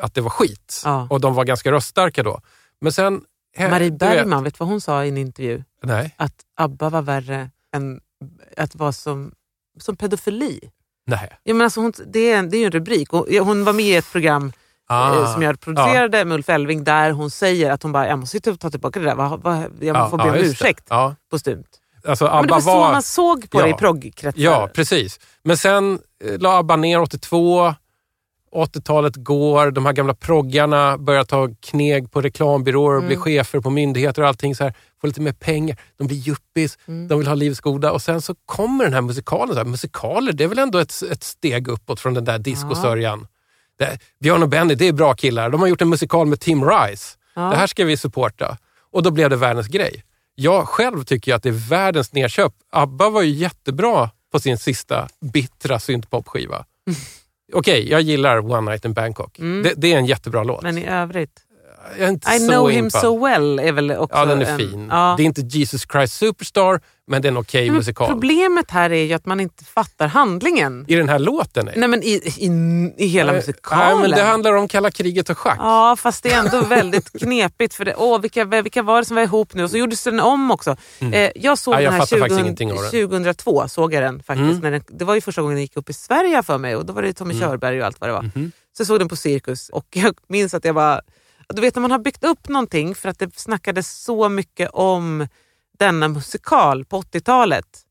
[0.00, 1.06] att det var skit Ja.
[1.10, 2.40] och de var ganska röststarka då.
[2.80, 3.20] Men sen...
[3.58, 5.62] Marie Bergman, vet du vad hon sa i en intervju?
[5.82, 8.00] Nej, Att ABBA var värre än
[8.56, 9.32] att vara som,
[9.80, 10.60] som pedofili.
[11.06, 11.30] nej.
[11.42, 13.12] Ja, men alltså hon, det, är en, det är ju en rubrik.
[13.12, 14.52] Och hon var med i ett program
[14.88, 18.18] Ah, eh, som jag producerade med Ulf Elving där hon säger att hon bara, jag
[18.18, 19.16] måste ta tillbaka det där.
[19.80, 20.40] Jag ja, får be ja, om det.
[20.40, 21.14] ursäkt Ja.
[21.30, 21.80] postumt.
[22.08, 22.92] Alltså, Men det ABBA var så var...
[22.92, 23.76] man såg på det i Ja.
[23.76, 24.42] proggkretsar.
[24.42, 25.20] Ja, precis.
[25.44, 27.74] Men sen eh, la ABBA ner 82.
[28.54, 33.06] 80-talet går, de här gamla proggarna börjar ta kneg på reklambyråer och Mm.
[33.08, 34.74] bli chefer på myndigheter och allting så här.
[35.00, 37.08] Får lite mer pengar, de blir yuppies, Mm.
[37.08, 39.48] de vill ha livets goda och sen så kommer den här musikalen.
[39.54, 43.26] Så här, musikaler, det är väl ändå ett, ett steg uppåt från den där discosörjan.
[43.78, 45.50] Det- Björn och Benny, det är bra killar.
[45.50, 47.16] De har gjort en musikal med Tim Rice.
[47.34, 47.42] Ja.
[47.42, 48.56] Det här ska vi supporta.
[48.92, 50.02] Och då blev det världens grej.
[50.38, 52.52] Jag själv tycker att det är världens nedköp.
[52.72, 56.64] ABBA var ju jättebra på sin sista bittra syntpopskiva.
[57.52, 59.36] Okej, jag gillar One Night in Bangkok.
[59.38, 60.62] Det, det är en jättebra låt.
[60.62, 61.45] Men i övrigt?
[61.98, 63.00] Jag är inte I så know him impad.
[63.00, 64.88] so well är väl också Ja, den är en, fin.
[64.90, 65.14] Ja.
[65.16, 68.08] Det är inte Jesus Christ Superstar, men det är en okej Men musikal.
[68.08, 70.84] Problemet här är ju att man inte fattar handlingen.
[70.88, 71.64] I den här låten?
[71.64, 72.46] Nej, Nej men i, i,
[72.96, 74.00] i hela Nej, musikalen.
[74.00, 75.56] Nej, men det handlar om kalla kriget och schack.
[75.58, 77.74] Ja, fast det är ändå väldigt knepigt.
[77.74, 79.64] För det, åh, vilka, vilka var det som var ihop nu?
[79.64, 80.76] Och så gjordes den om också.
[81.12, 82.90] Eh, jag såg Ja, jag den här faktiskt 20, ingenting av den.
[83.08, 83.68] 2002.
[83.68, 84.50] Såg jag den faktiskt.
[84.50, 84.58] Mm.
[84.60, 86.86] När den, det var ju första gången den gick upp i Sverige för mig och
[86.86, 88.22] då var det Tommy Körberg och allt vad det var.
[88.34, 88.52] Mhm.
[88.76, 91.00] Så jag såg den på Cirkus och jag minns att jag bara...
[91.54, 95.28] Du vet när man har byggt upp någonting för att det snackades så mycket om
[95.78, 97.82] denna musikal på 80-talet.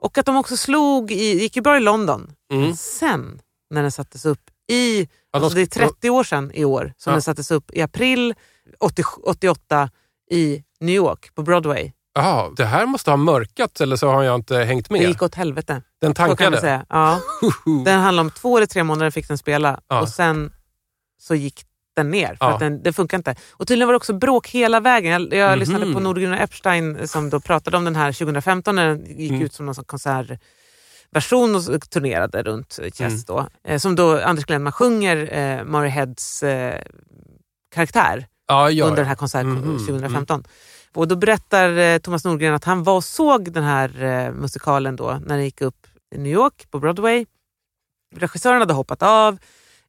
[0.00, 2.32] Och att de också slog i, det gick ju bra i London.
[2.52, 2.62] Mm.
[2.64, 6.64] Men sen när den sattes upp i, alltså det är sk- 30 år sedan i
[6.64, 7.14] år som Ja.
[7.14, 8.34] den sattes upp i april
[8.80, 9.90] 80, 88
[10.30, 11.92] i New York på Broadway.
[12.14, 15.02] Jaha, det här måste ha mörkat eller så har jag inte hängt Det med.
[15.08, 15.82] gick åt helvete.
[16.00, 16.60] Den Så kan man tankade.
[16.60, 16.86] säga.
[16.88, 17.20] Ja.
[17.84, 20.00] Den handlade om två eller tre månader fick den spela Ja.
[20.00, 20.52] och sen
[21.20, 21.64] så gick
[21.96, 22.52] den ner för Ja.
[22.54, 23.34] att den, det funkar inte.
[23.52, 25.12] Och tydligen var det också bråk hela vägen.
[25.12, 25.58] Jag, jag Mhm.
[25.58, 29.30] lyssnade på Nordgren och Epstein som då pratade om den här 2015 när den gick
[29.30, 29.42] Mm.
[29.42, 33.22] ut som någon sån konsertversion och turnerade runt Chess Mm.
[33.26, 33.46] då.
[33.64, 36.82] Eh, som då Anders Glenmark sjunger eh, Murray Heads eh,
[37.74, 40.44] karaktär Ja, ja, under den här konserten Mhm, 2015.
[40.94, 44.96] Och då berättar eh, Thomas Nordgren att han var och såg den här eh, musikalen
[44.96, 47.26] då när den gick upp i New York på Broadway.
[48.16, 49.38] Regissören hade hoppat av.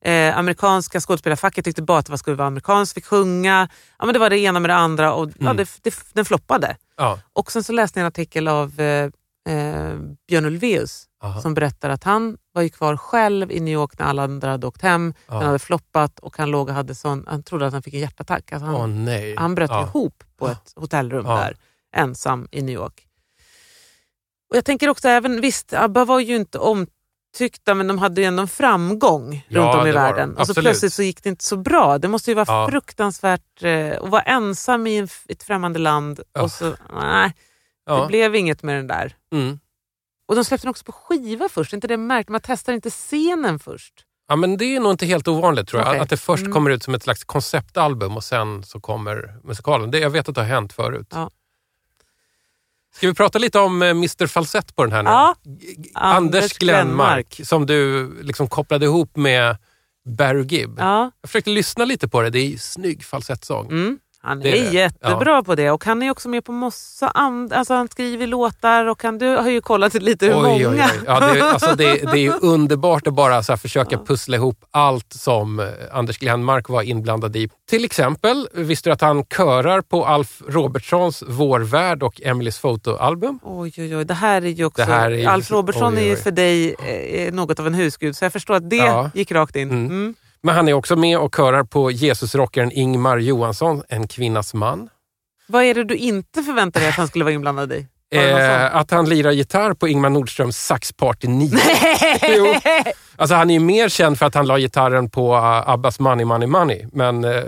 [0.06, 3.70] Eh, amerikanska skådespelarfacket tyckte bara att det skulle vara amerikanskt, fick sjunga.
[4.00, 5.58] Ja, men det var det ena med det andra och ja, Mm.
[5.58, 6.78] det, det, den floppade.
[6.98, 7.20] Ja.
[7.34, 9.10] Och sen så läste jag en artikel av eh,
[9.50, 9.94] eh,
[10.28, 11.06] Björn Ulvaeus
[11.42, 14.68] som berättar att han var ju kvar själv i New York när alla andra hade
[14.68, 15.14] åkt hem.
[15.28, 15.34] Ja.
[15.34, 18.00] Den hade floppat och han låg och hade sån, han trodde att han fick en
[18.00, 18.52] hjärtattack.
[18.52, 19.36] Alltså han, Åh nej.
[19.38, 19.84] han bröt ja.
[19.84, 21.36] ihop på ett hotellrum Ja.
[21.36, 21.58] där,
[21.96, 23.08] ensam i New York.
[24.50, 26.58] Och Jag tänker också, även visst, ABBA var ju inte
[27.34, 30.30] omtyckta men de hade ju ändå framgång Ja, runt om i världen.
[30.30, 30.42] de.
[30.42, 30.66] Och så Absolut.
[30.66, 31.98] plötsligt så gick det inte så bra.
[31.98, 32.68] Det måste ju vara Ja.
[32.70, 36.42] fruktansvärt eh, att vara ensam i ett främmande land Ja.
[36.42, 37.30] och så, nej,
[37.86, 38.08] det Ja.
[38.08, 39.16] blev inget med den där.
[39.34, 39.60] Mm.
[40.28, 42.30] Och de släppte den också på skiva först, inte det märkt?
[42.30, 43.94] Man testar inte scenen först.
[44.28, 45.90] ja, men det är nog inte helt ovanligt tror jag.
[45.90, 46.00] Okej.
[46.02, 46.54] Att det först Mm.
[46.54, 49.92] kommer ut som ett slags konceptalbum och sen så kommer musikalen.
[49.92, 51.08] Det, jag vet att det har hänt förut.
[51.12, 51.30] Ja.
[52.96, 55.10] Ska vi prata lite om eh, Mr Falsett på den här nu?
[55.10, 55.36] Ja.
[55.94, 59.58] Anders Glenmark, som du liksom kopplade ihop med
[60.06, 60.76] Barry Gibb.
[60.80, 61.12] Ja.
[61.22, 62.30] Jag försökte lyssna lite på det.
[62.30, 63.68] Det är snygg falsettsång.
[63.72, 64.00] Mm.
[64.26, 67.54] Han är, Det är jättebra på det och han är också med på massa and-
[67.54, 70.86] alltså Han skriver låtar och han, du har ju kollat lite hur Oj, oj, många.
[70.94, 71.00] oj.
[71.06, 75.60] Ja, det, alltså det, det är underbart att bara så försöka pussla ihop allt som
[75.60, 77.50] eh, Anders Glenmark var inblandad i.
[77.70, 83.40] Till exempel, visste du att han körar på Alf Robertsons Vår värld och Emelies fotoalbum?
[83.44, 84.06] Oj, oj, oj.
[84.06, 84.86] Det här är ju också...
[84.86, 86.22] Det här är Alf Robertson oj, oj, är ju oj.
[86.22, 86.76] för dig
[87.28, 89.12] eh, något av en husgud så jag förstår att det Ja.
[89.14, 89.70] gick rakt in.
[89.70, 89.86] Mm.
[89.86, 90.16] Mm.
[90.44, 94.90] Men han är också med och körar på Jesusrockaren Ingmar Johansson, En kvinnas man.
[95.48, 97.88] Vad är det du inte förväntade dig att han skulle vara inblandad i?
[98.18, 101.52] Eh, att han lirar gitarr på Ingmar Nordströms Saxparty 9.
[102.38, 102.54] Jo.
[103.16, 106.26] Alltså han är ju mer känd för att han la gitarren på uh, Abbas Money
[106.26, 106.86] Money Money.
[106.92, 107.42] Men eh,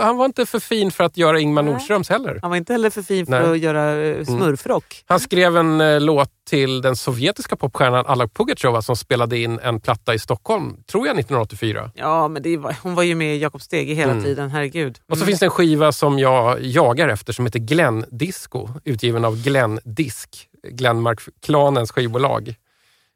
[0.00, 1.72] han var inte för fin för att göra Ingmar Nej.
[1.72, 2.38] Nordströms heller.
[2.42, 3.40] Han var inte heller för fin för Nej.
[3.40, 3.52] Mm.
[3.52, 5.02] att göra eh, smurfrock.
[5.06, 10.14] Han skrev en låt till den sovjetiska popstjärnan Alla Pugacheva som spelade in en platta
[10.14, 11.90] i Stockholm, tror jag 1984.
[11.94, 14.24] Ja, men det var, hon var ju med i Jakob Stege hela Mm.
[14.24, 14.98] tiden, herregud.
[15.10, 15.26] Och så Mm.
[15.26, 19.80] finns det en skiva som jag jagar efter som heter Glenn Disco, utgiven av Glenn
[20.06, 22.54] Disk, Glenmark-klanens skivbolag.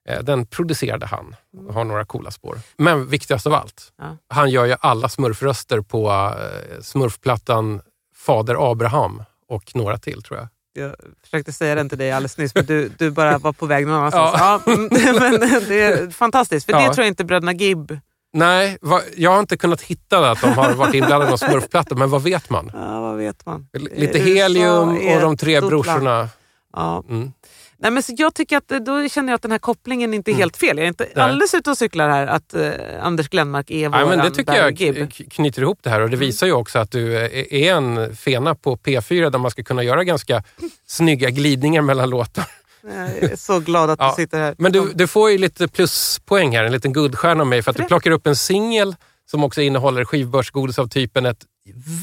[0.09, 1.37] Eh, Den producerade han
[1.68, 2.59] och har några coola spår.
[2.76, 4.16] Men viktigast av allt, Ja.
[4.29, 7.81] han gör ju alla smurfröster på eh, smurfplattan
[8.16, 10.48] Fader Abraham och några till tror jag.
[10.72, 13.87] Jag försökte säga den till dig alldeles nyss, men du, du bara var på väg
[13.87, 14.35] någon annanstans.
[14.38, 14.61] Ja.
[14.66, 14.88] mm,
[15.40, 16.79] men det är fantastiskt, för Ja.
[16.79, 17.98] det tror jag inte bröderna Gibb...
[18.33, 21.94] Nej, va, jag har inte kunnat hitta att de har varit inblandade i någon smurfplatta,
[21.94, 22.70] men vad vet man?
[22.74, 23.68] Ja, vad vet man?
[23.72, 26.29] Lite helium och de tre brorsorna.
[26.72, 27.04] Ja.
[27.09, 27.33] Mm.
[27.78, 30.30] Nej, men så jag tycker att, eh, då känner jag att den här kopplingen inte
[30.30, 30.76] är helt fel.
[30.76, 31.24] Jag är inte Nej.
[31.24, 32.70] alldeles ute och cyklar här att eh,
[33.02, 36.16] Anders Glenmark är Nej, våran men det tycker jag knyter ihop det här och det
[36.16, 39.83] visar ju också att du är är en fena på P4 där man ska kunna
[39.83, 40.42] göra ganska
[40.87, 42.44] snygga glidningar mellan låtar.
[42.83, 44.54] Jag är så glad att Ja, du sitter här.
[44.59, 47.76] Men du, du får ju lite pluspoäng här, en liten guldstjärna av mig för att
[47.76, 48.96] du plockar upp en singel
[49.30, 51.44] som också innehåller skivbörsgodis av typen ett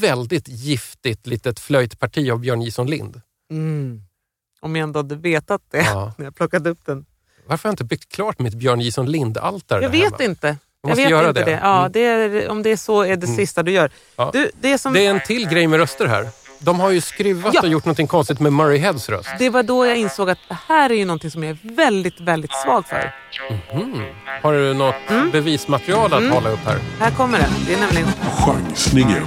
[0.00, 3.20] väldigt giftigt litet flöjtparti av Björn Jison Lind.
[3.50, 4.02] Mm.
[4.60, 6.12] Om jag ändå hade vetat det Ja.
[6.18, 7.04] när jag plockade upp den.
[7.46, 10.16] Varför har jag inte byggt klart mitt Björn Jison Lind-altare Jag vet hemma?
[10.24, 10.46] inte.
[10.46, 11.50] Jag Jag måste vet göra inte det.
[11.50, 11.60] det.
[11.62, 11.92] Ja, Mm.
[11.92, 13.90] det är, om det är så är det sista du gör.
[14.16, 14.30] Ja.
[14.32, 16.28] Du, det, som, Det är en till grej med röster här.
[16.60, 17.60] De har ju skruvat Ja.
[17.62, 19.28] och gjort något konstigt med Murray Heads röst.
[19.38, 22.20] det var då jag insåg att det här är ju någonting som jag är väldigt,
[22.20, 23.14] väldigt svag för.
[24.42, 25.30] Har du något Mm.
[25.30, 26.78] bevismaterial att hålla upp här?
[26.98, 27.48] Här kommer det.
[27.66, 28.08] Det är nämligen
[28.46, 29.22] Chansningen.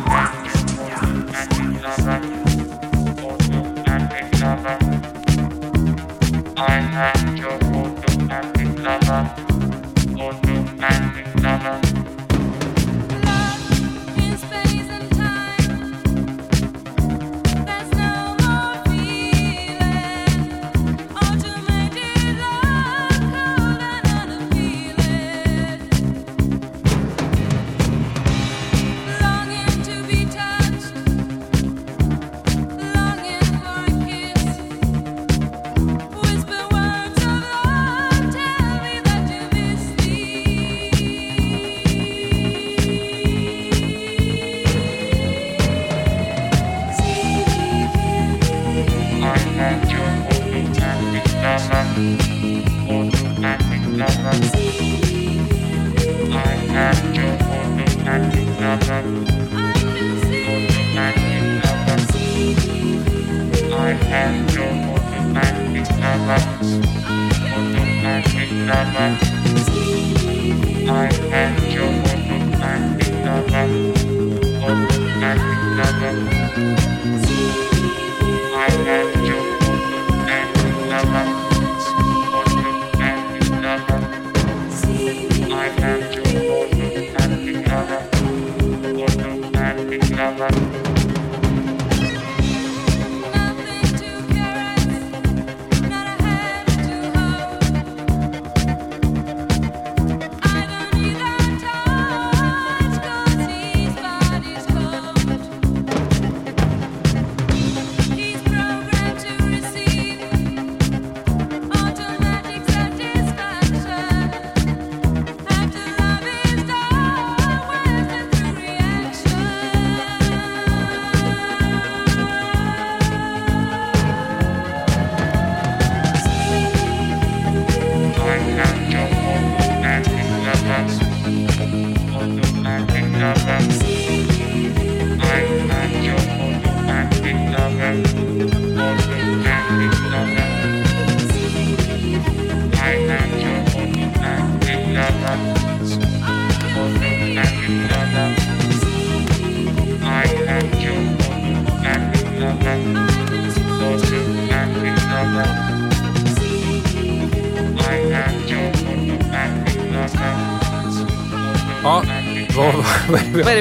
[6.64, 9.41] I had your photo and it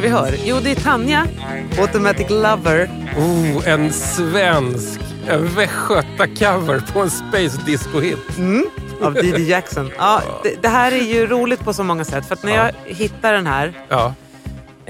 [0.01, 0.07] det?
[0.09, 0.35] Vi hör?
[0.45, 1.27] Jo, det är Tanja,
[1.79, 2.91] Automatic Lover.
[3.19, 8.19] Oh, en svensk en västgöta-cover på en space disco-hit.
[9.03, 9.91] av Didi Jackson.
[9.99, 12.27] Ja, det, det här är ju roligt på så många sätt.
[12.27, 14.15] För att när jag hittar den här, Ja.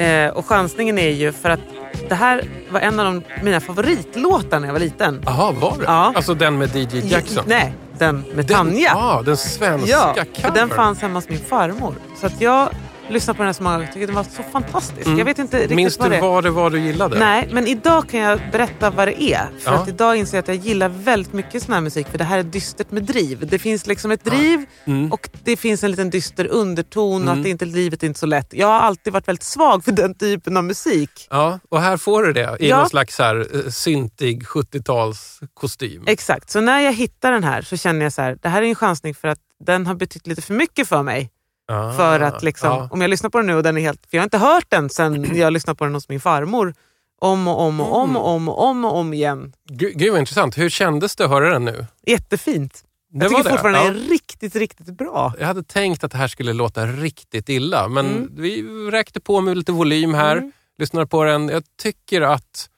[0.04, 1.60] eh, och chansningen är ju för att
[2.08, 5.22] det här var en av de, mina favoritlåtar när jag var liten.
[5.26, 5.84] Jaha, var det?
[5.84, 6.12] Ja.
[6.16, 7.44] Alltså den med DJ Jackson?
[7.46, 8.90] Nej, den med Den, Tanja.
[8.94, 10.54] Ja, den svenska Ja, covern.
[10.54, 11.94] den fanns hemma hos min farmor.
[12.20, 12.68] Så att jag
[13.10, 15.06] lyssnade på den här så många gånger tyckte den var så fantastisk.
[15.08, 15.76] Jag vet inte riktigt Mm.
[15.76, 16.20] Minns vad du det är.
[16.20, 17.18] vad det var du gillade?
[17.18, 19.46] Nej, men idag kan jag berätta vad det är.
[19.58, 19.78] För Ja.
[19.82, 22.08] att idag inser jag att jag gillar väldigt mycket sån här musik.
[22.08, 23.46] För det här är dystert med driv.
[23.46, 25.12] Det finns liksom ett driv Mm.
[25.12, 28.26] och det finns en liten dyster underton och att det inte, livet är inte så
[28.26, 28.48] lätt.
[28.52, 31.26] Jag har alltid varit väldigt svag för den typen av musik.
[31.30, 32.76] Ja, och här får du det i Ja.
[32.78, 36.02] någon slags här, eh, syntig 70-tals kostym.
[36.06, 38.66] Exakt, så när jag hittar den här så känner jag så här, det här är
[38.66, 41.30] en chansning för att den har betytt lite för mycket för mig.
[41.70, 42.88] Ah, För att liksom, ja.
[42.92, 44.00] om jag lyssnar på den nu och den är helt...
[44.10, 46.74] För jag har inte hört den sen jag lyssnade på den hos min farmor.
[47.20, 49.52] Om och om och om och om och om, och om igen.
[49.70, 50.58] Gud, gud vad intressant.
[50.58, 51.86] Hur kändes det att höra den nu?
[52.06, 52.84] Jättefint.
[53.12, 53.84] Det jag tycker det, fortfarande ja.
[53.84, 55.32] den är riktigt, riktigt bra.
[55.38, 58.28] Jag hade tänkt att det här skulle låta riktigt illa, men Mm.
[58.36, 61.48] vi räckte på med lite volym här, lyssnade på den.
[61.48, 62.68] Jag tycker att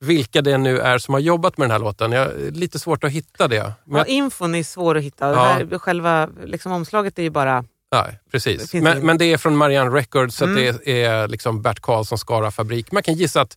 [0.00, 3.10] vilka det nu är som har jobbat med den här låten, jag lite svårt att
[3.10, 3.72] hitta det.
[3.84, 5.26] Men Ja, infon är svår att hitta.
[5.28, 5.42] Det Ja.
[5.44, 7.64] här, själva liksom, omslaget är ju bara...
[7.92, 8.70] Nej, Det precis.
[8.70, 10.70] finns Men, men det är från Marianne Records, så Mm.
[10.74, 12.92] att det är liksom Bert Karlssons Skara-fabrik.
[12.92, 13.56] Man kan gissa att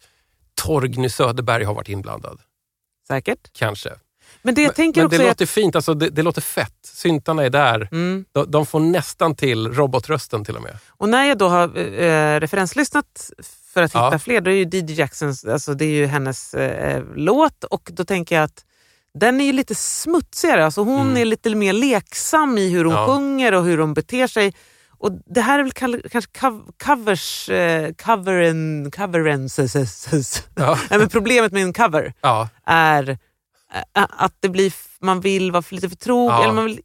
[0.55, 2.39] Torgny Söderberg har varit inblandad.
[3.07, 3.39] Säkert.
[3.53, 3.89] Kanske.
[4.41, 6.73] Men det jag tänker Men också det låter fint, alltså, det, det låter fett.
[6.84, 7.89] Syntarna är där.
[7.91, 8.25] Mm.
[8.32, 10.77] De, de får nästan till robotrösten till och med.
[10.89, 13.32] Och när jag då har eh, referenslyssnat
[13.73, 14.19] för att hitta Ja.
[14.19, 18.05] fler, då är ju Didi Jacksons, alltså det är ju hennes eh, låt och då
[18.05, 18.65] tänker jag att
[19.20, 20.66] den är ju lite smutsigare.
[20.66, 21.18] Alltså hon Mm.
[21.18, 23.07] är lite mer leksam i hur hon Ja.
[23.07, 24.53] sjunger och hur hon beter sig.
[25.01, 25.72] Och det här är väl
[26.12, 30.43] kanske cov- covers, eh, coveren, coverenses.
[30.55, 30.78] Ja.
[30.89, 32.49] Nej, men problemet med en cover Ja.
[32.66, 33.10] är
[33.74, 36.41] eh, att det blir, man vill vara lite för trogen.
[36.43, 36.80] Eller man vill,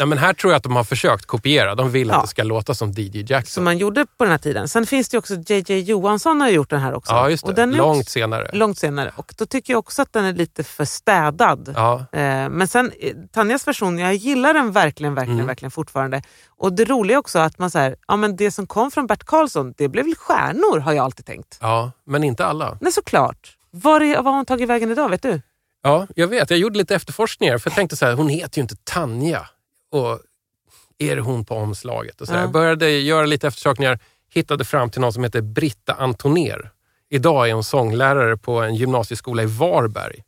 [0.00, 1.74] Ja, men här tror jag att de har försökt kopiera.
[1.74, 2.14] De vill Ja.
[2.14, 3.50] att det ska låta som DJ Jackson.
[3.50, 4.68] som man gjorde på den här tiden.
[4.68, 7.12] Sen finns det ju också JJ Johansson har gjort den här också.
[7.12, 7.48] ja, just det.
[7.50, 8.50] Och den Långt också, senare.
[8.52, 9.12] långt senare.
[9.16, 11.72] Och då tycker jag också att den är lite för städad.
[11.76, 11.94] Ja.
[12.12, 15.46] Eh, men sen eh, Tanjas version, jag gillar den verkligen, verkligen, Mm.
[15.46, 16.22] verkligen fortfarande.
[16.48, 19.74] Och det roliga också att man säger, ja men det som kom från Bert Karlsson,
[19.76, 21.58] det blev väl stjärnor har jag alltid tänkt.
[21.60, 22.78] ja, men inte alla.
[22.80, 23.56] Nej såklart.
[23.70, 25.40] Var, är, var har hon tagit vägen idag, vet du?
[25.82, 26.50] Ja, jag vet.
[26.50, 29.48] Jag gjorde lite efterforskningar för jag tänkte så här, hon heter ju inte Tanja.
[29.90, 30.18] Och
[30.98, 32.20] är det hon på omslaget?
[32.20, 32.32] Och så.
[32.34, 32.40] Ja.
[32.40, 33.98] Jag började göra lite eftersökningar,
[34.30, 36.70] hittade fram till någon som heter Britta Antoner.
[37.10, 40.22] Idag är hon sånglärare på en gymnasieskola i Varberg.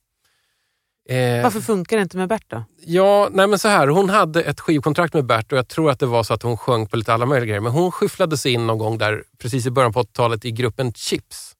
[1.09, 2.65] Eh, Varför funkar det inte med Bert då?
[2.87, 3.89] Ja, nej men så här.
[3.89, 6.57] Hon hade ett skivkontrakt med Bert och jag tror att det var så att hon
[6.57, 7.61] sjöng på lite alla möjliga grejer.
[7.61, 10.93] Men hon skyfflade sig in någon gång där precis i början på 80-talet i gruppen
[10.93, 11.53] Chips.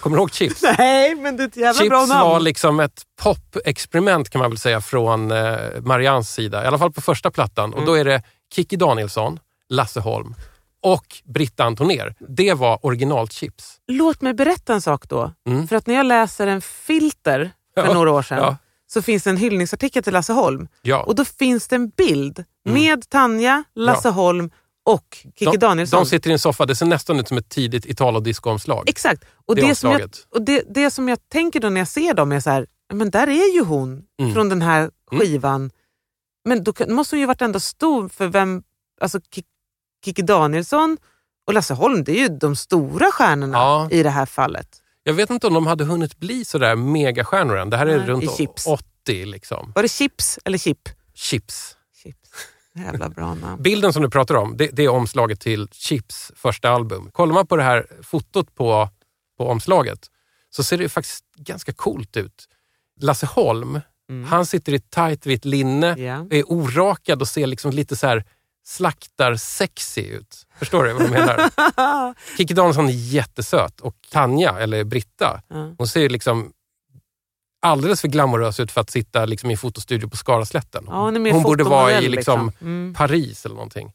[0.00, 0.62] Kommer du ihåg Chips?
[0.78, 2.30] Nej, men det är ett jävla Chips bra namn.
[2.30, 6.64] var liksom ett pop-experiment kan man väl säga från eh, Marians sida.
[6.64, 7.74] I alla fall på första plattan.
[7.74, 8.22] Och då är det
[8.54, 9.38] Kikki Danielsson,
[9.68, 10.34] Lasse Holm
[10.82, 12.14] och Britta Antoner.
[12.28, 13.76] Det var original Chips.
[13.88, 15.32] Låt mig berätta en sak då.
[15.48, 15.68] Mm.
[15.68, 18.56] För att när jag läser en filter för Ja, några år sedan ja.
[18.92, 20.68] så finns det en hyllningsartikel till Lasse Holm.
[20.82, 21.02] Ja.
[21.02, 24.16] Och då finns det en bild med Tanja, Lasse Mm.
[24.16, 24.50] Holm
[24.86, 26.00] och Kikki de, Danielsson.
[26.00, 26.66] de sitter i en soffa.
[26.66, 28.88] Det ser nästan ut som ett tidigt Italo disco-omslag.
[28.88, 29.24] Exakt.
[29.46, 32.14] Och, Det det, som jag, och det, det som jag tänker då när jag ser
[32.14, 34.34] dem är så här, men där är ju hon Mm.
[34.34, 35.70] från den här skivan.
[36.44, 38.62] Men då måste hon ju varit ändå stor för vem,
[39.00, 39.44] alltså Ki-
[40.04, 40.96] Kikki Danielsson
[41.46, 43.88] och Lasse Holm, det är ju de stora stjärnorna Ja.
[43.90, 44.82] i det här fallet.
[45.02, 47.70] Jag vet inte om de hade hunnit bli sådär megastjärnor än.
[47.70, 48.66] Det här är Nej, runt Chips.
[48.66, 49.72] 80 liksom.
[49.74, 50.88] Var det Chips eller Chip?
[51.14, 51.75] Chips.
[52.76, 53.62] Jävla bra namn.
[53.62, 57.10] Bilden som du pratar om, det, det är omslaget till Chips första album.
[57.12, 58.88] Kollar man på det här fotot på,
[59.38, 59.98] på omslaget
[60.50, 62.48] så ser det faktiskt ganska coolt ut.
[63.00, 63.80] Lasse Holm,
[64.28, 66.04] han sitter i tight vitt linne, Mm.
[66.04, 66.26] Ja.
[66.30, 68.24] är orakad och ser liksom lite så här
[68.66, 70.46] slaktar-sexy ut.
[70.58, 71.50] Förstår du vad jag menar?
[72.36, 75.74] Kikki Danielsson är jättesöt och Tanja, eller Britta, Ja.
[75.78, 76.52] hon ser liksom
[77.66, 80.84] alldeles för glamorös ut för att sitta liksom i en fotostudio på Skaraslätten.
[80.88, 82.68] Ja, hon mer borde vara i liksom liksom.
[82.68, 82.94] Mm.
[82.94, 83.92] Paris eller någonting.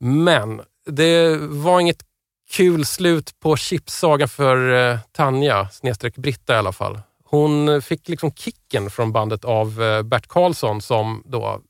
[0.00, 2.02] Men det var inget
[2.50, 7.00] kul slut på chipsagan för eh, Tanja, snedstreck Britta i alla fall.
[7.24, 11.60] Hon fick liksom kicken från bandet av eh, Bert Karlsson som då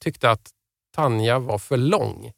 [0.00, 0.50] tyckte att
[0.94, 2.32] Tanja var för lång.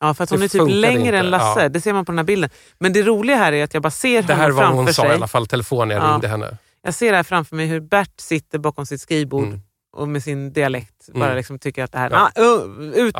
[0.00, 1.62] Ja, för att Det hon är typ längre inte, än Lasse.
[1.62, 1.68] ja.
[1.68, 2.50] Det ser man på den här bilden.
[2.78, 4.76] Men det roliga här är att jag bara ser Det honom här var vad framför
[4.84, 5.10] hon sa sig.
[5.10, 6.12] i alla fall, telefon när jag Ja.
[6.12, 6.58] ringde henne.
[6.84, 9.60] Jag ser det här framför mig hur Bert sitter bakom sitt skrivbord Mm.
[9.92, 11.36] och med sin dialekt bara Mm.
[11.36, 12.10] liksom tycker att det här...
[12.10, 12.30] Ja.
[12.36, 13.16] Ah, uh, ut!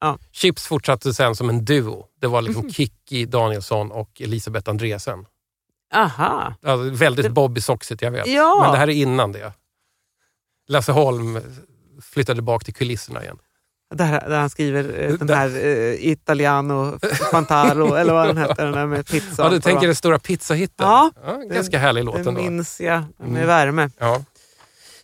[0.00, 0.18] Ja.
[0.32, 2.06] Chips fortsatte sen som en duo.
[2.20, 5.26] Det var liksom Kikki Danielsson och Elisabeth Andresen.
[5.94, 6.54] Aha.
[6.62, 8.26] Alltså, väldigt Bobby Soxigt, jag vet.
[8.26, 8.60] Ja.
[8.62, 9.52] Men det här är innan det.
[10.68, 11.38] Lasse Holm
[12.02, 13.38] flyttade bak till kulisserna igen.
[13.94, 15.34] Där, där han skriver eh, den Där.
[15.36, 16.98] här eh, Italiano
[17.30, 19.42] Fantaro, eller vad den heter, den där med pizza.
[19.42, 20.86] Ja, du tänker den stora pizzahitten?
[20.86, 21.10] Ja,
[21.50, 22.40] ganska härlig låt Den ändå.
[22.40, 23.46] minns jag med Mm.
[23.46, 23.90] värme.
[23.98, 24.22] Ja.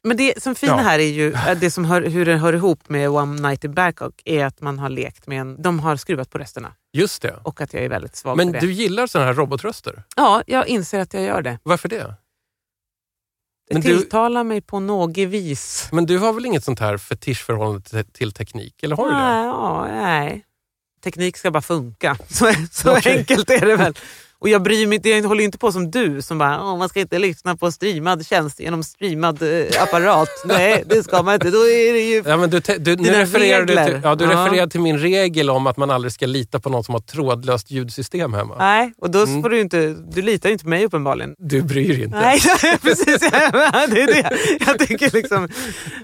[0.05, 0.79] Men det som fina Ja.
[0.79, 3.75] här är ju, eh, det som hör, hur det hör ihop med One Night in
[3.75, 7.35] Bangkok är att man har lekt med en, de har skruvat på rösterna Just det.
[7.43, 8.67] och att jag är väldigt svag Men för det.
[8.67, 10.03] du gillar sådana här robotröster?
[10.17, 11.59] Ja, jag inser att jag gör det.
[11.63, 12.15] Varför det?
[13.71, 15.89] Men du- tilltalar mig på något vis.
[15.93, 18.83] Men du har väl inget sånt här fetischförhållande till, teknik?
[18.83, 19.19] Eller har du det?
[19.19, 20.45] Nej, ja, nej.
[21.05, 22.17] Teknik ska bara funka.
[22.29, 23.19] Så, så Okej.
[23.19, 23.95] enkelt är det väl.
[24.43, 26.89] Och jag bryr mig inte, jag håller inte på som du som bara, "Åh, man
[26.89, 30.29] ska inte lyssna på streamad tjänst genom streamad eh, apparat.
[30.45, 31.51] Nej, det ska man inte.
[31.51, 32.23] Då är det ju...
[32.27, 34.01] Ja, men du, du, nu refererar du, till, regler.
[34.05, 34.31] ja, du Ja.
[34.31, 37.71] refererar till min regel om att man aldrig ska lita på någon som har trådlöst
[37.71, 38.55] ljudsystem hemma.
[38.59, 39.43] Nej, och då Mm.
[39.43, 41.35] får du inte, du litar ju inte på mig uppenbarligen.
[41.39, 42.21] Du bryr dig inte.
[42.21, 42.41] Nej,
[42.83, 43.19] precis.
[43.91, 44.39] Det är det.
[44.67, 45.49] Jag tycker liksom...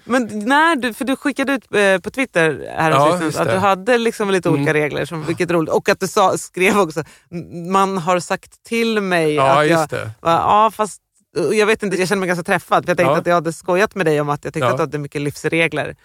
[0.04, 3.98] Men när du, för du skickade ut eh, på Twitter här Ja, att du hade
[3.98, 4.82] liksom lite olika Mm.
[4.82, 5.70] regler, som, vilket roligt.
[5.70, 7.00] Och att du sa, skrev också,
[7.32, 9.88] "M- man har sagt till mig Ja, att jag...
[9.88, 10.10] det.
[10.22, 11.02] Ja, fast
[11.36, 12.84] och jag vet inte, jag känner mig ganska träffad.
[12.84, 13.18] För jag tänkte Ja.
[13.18, 14.70] att jag hade skojat med dig om att jag tyckte Ja.
[14.70, 15.96] att du hade mycket livsregler.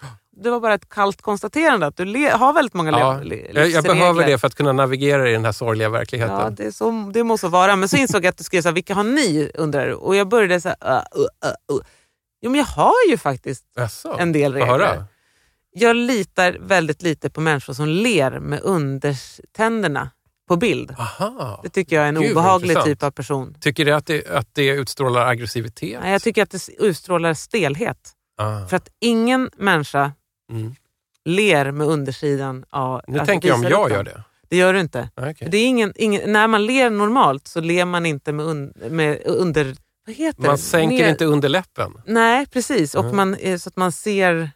[0.44, 3.66] Det var bara ett kallt konstaterande att du har väldigt många Ja, lev- li- jag,
[3.66, 3.94] livsregler.
[3.96, 6.36] behöver det för att kunna navigera i den här sorgliga verkligheten.
[6.40, 7.76] Ja, det, så, det måste vara.
[7.76, 9.52] Men så insåg jag att du skrev så här, vilka har ni?
[9.54, 9.94] undrar du.
[9.94, 11.84] Och jag började så här, uh, uh, uh, uh.
[12.42, 14.16] Jo, men jag har ju faktiskt Jaså?
[14.20, 14.64] en del höra.
[14.90, 15.04] regler.
[15.76, 20.10] Jag litar väldigt lite på människor som ler med undertänderna
[20.48, 20.92] på bild.
[20.98, 21.60] Aha.
[21.64, 22.86] Det tycker jag är en Gud, obehaglig intressant.
[22.86, 23.56] typ av person.
[23.60, 26.00] Tycker du att det, att det utstrålar aggressivitet?
[26.02, 28.12] Nej, jag tycker att det utstrålar stelhet.
[28.38, 28.66] Ah.
[28.68, 30.12] För att ingen människa
[30.52, 30.76] Mm.
[31.26, 33.02] ler med undersidan av...
[33.08, 34.24] Nu alltså tänker jag om jag upp gör det.
[34.50, 35.10] Det gör du inte.
[35.16, 35.48] Ah, okej.
[35.52, 39.22] Det är ingen, ingen, när man ler normalt så ler man inte med, un, med
[39.26, 39.76] under...
[40.06, 41.94] Vad heter Man sänker Ner- inte underläppen.
[42.06, 42.96] Nej, precis.
[42.96, 43.16] Och Mm.
[43.16, 44.52] man, så att man ser...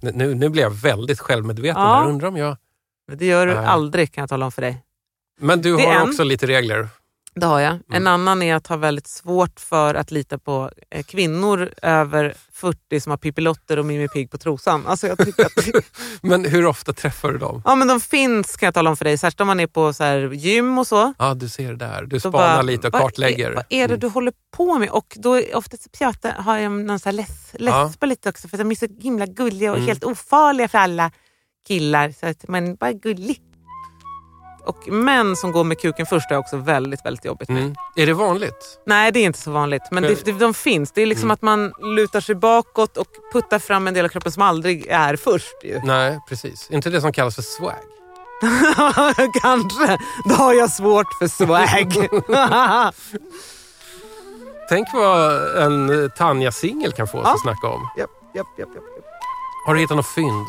[0.00, 1.82] Nu, nu blir jag väldigt självmedveten.
[1.82, 1.94] Ja.
[1.94, 2.08] här.
[2.08, 2.56] Undrar om jag...
[3.12, 3.64] Det gör du Nej.
[3.66, 4.82] aldrig kan jag tala om för dig.
[5.40, 6.88] Men du Det har också lite regler.
[7.34, 7.70] Det har jag.
[7.72, 7.82] Mm.
[7.90, 13.00] En annan är att ha väldigt svårt för att lita på eh, kvinnor över 40
[13.00, 14.86] som har pippilotter och Mimmi Pigg på trosan.
[14.86, 15.84] Alltså jag tycker att,
[16.20, 17.62] Men hur ofta träffar du dem?
[17.64, 19.92] ja, men de finns kan jag tala om för dig, särskilt om man är på
[19.92, 21.14] så här, gym och så.
[21.18, 22.02] Ja, du ser där.
[22.02, 23.50] Du spanar bara, lite och vad kartlägger.
[23.50, 24.90] Är, vad är det du håller på med?
[24.90, 28.48] Och då är ofta så pratar, har jag någon så här läs, läspa lite också
[28.48, 29.88] för de är så himla gulliga och Mm.
[29.88, 31.10] helt ofarliga för alla
[31.66, 32.14] killar.
[32.20, 33.42] Så att man bara är gullig.
[34.64, 37.62] Och män som går med kuken först är också väldigt, väldigt jobbigt med.
[37.62, 37.74] Mm.
[37.96, 38.78] Är det vanligt?
[38.86, 39.82] Nej, det är inte så vanligt.
[39.90, 40.92] Men det, det, de finns.
[40.92, 41.34] Det är liksom Mm.
[41.34, 45.16] att man lutar sig bakåt och puttar fram en del av kroppen som aldrig är
[45.16, 45.54] först.
[45.64, 45.80] Ju.
[45.84, 46.70] Nej, precis.
[46.70, 47.74] Inte det som kallas för swag?
[49.42, 49.98] Kanske.
[50.28, 52.08] Då har jag svårt för swag.
[54.68, 57.32] Tänk vad en Tanja-singel kan få oss Ja.
[57.34, 57.88] att snacka om.
[57.96, 58.84] japp, japp, japp, japp.
[59.66, 60.46] Har du hittat något fynd?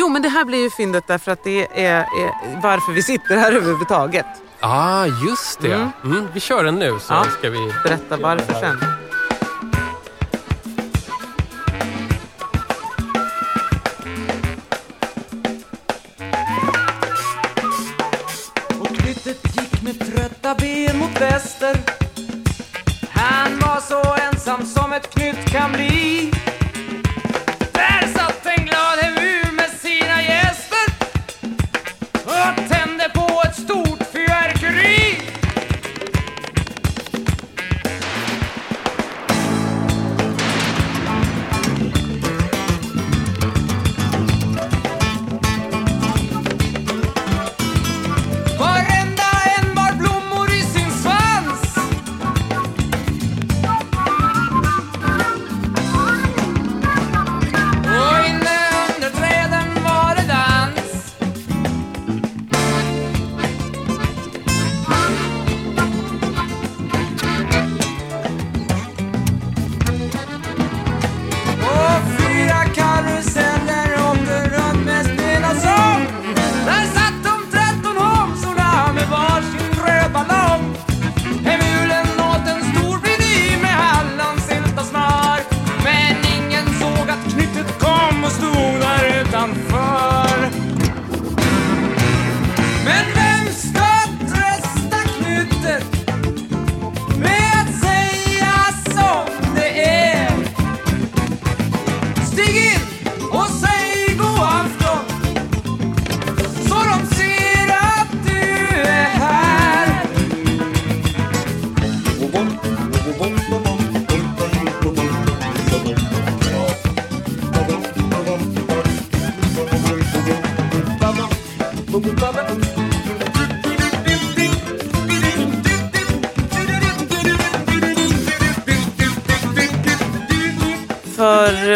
[0.00, 3.36] Jo, men det här blir ju fyndet därför att det är, är varför vi sitter
[3.36, 4.26] här överhuvudtaget.
[4.60, 5.72] Ah, just det.
[5.72, 5.90] Mm.
[6.04, 7.24] Mm, vi kör den nu så Ja.
[7.38, 7.72] ska vi...
[7.84, 8.78] Berätta varför sen.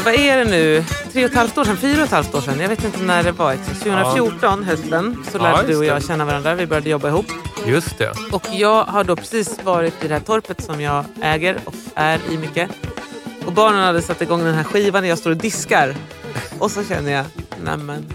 [0.05, 0.85] vad är det nu?
[1.13, 1.77] Tre och ett halvt år sedan?
[1.77, 2.61] Fyra och ett halvt år sedan?
[2.61, 3.53] Jag vet inte när det var.
[3.53, 3.83] exakt.
[3.83, 6.55] 2014, hösten, så Ja, lärde just du och jag känna varandra.
[6.55, 7.27] Vi började jobba ihop.
[7.67, 8.13] Just det.
[8.33, 12.21] Och jag har då precis varit i det här torpet som jag äger och är
[12.31, 12.71] i mycket.
[13.47, 15.97] Och barnen hade satt igång den här skivan och jag står och diskar.
[16.59, 17.25] Och så känner jag,
[17.65, 18.07] nämen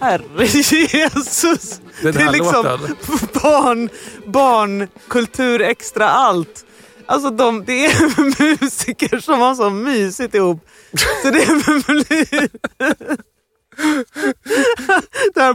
[0.00, 1.80] herre Jesus.
[2.02, 2.96] Den det är liksom låten.
[3.42, 3.88] barn,
[4.26, 6.64] barnkultur extra allt.
[7.06, 10.66] Alltså de, det är musiker som har så mysigt ihop.
[11.22, 11.46] Så det
[11.86, 12.48] blir...
[15.34, 15.54] det här...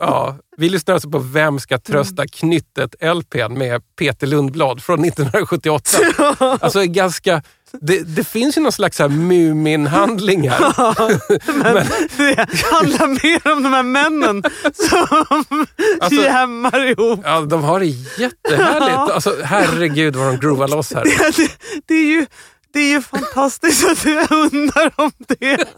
[0.00, 5.90] Ja, vi lyssnar alltså på Vem ska trösta knyttet LPn med Peter Lundblad från 1978.
[6.60, 7.42] Alltså ganska,
[7.80, 10.58] det, det finns ju någon slags så här Mumin-handlingar.
[11.62, 11.86] Men
[12.16, 14.42] det handlar mer om de här männen
[14.88, 15.66] som
[16.00, 17.20] Alltså- jämmar ihop.
[17.24, 19.14] Ja, de har det jättehärligt.
[19.14, 21.04] Alltså, herregud vad de groovar loss här.
[21.04, 21.50] Det, det,
[21.86, 22.26] det, är ju,
[22.72, 25.68] det är ju fantastiskt att jag undrar om det.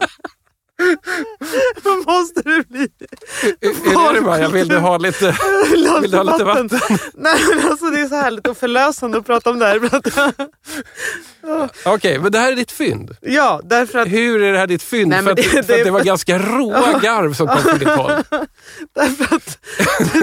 [1.83, 2.87] Men måste det bli
[3.61, 4.49] Är det Maja?
[4.49, 5.37] Vill du ha lite,
[5.71, 6.69] vill du ha lite vatten?
[7.13, 9.79] Nej men alltså det är så härligt och förlösande att prata om det här.
[11.41, 13.15] Ja, Okej, men det här är ditt fynd.
[13.21, 15.09] ja, därför att, Hur är det här ditt fynd?
[15.09, 17.79] Nej, för, att, det- för att det- det var ganska råa garv som kom från
[17.79, 18.11] ditt håll.
[18.95, 19.57] därför, att,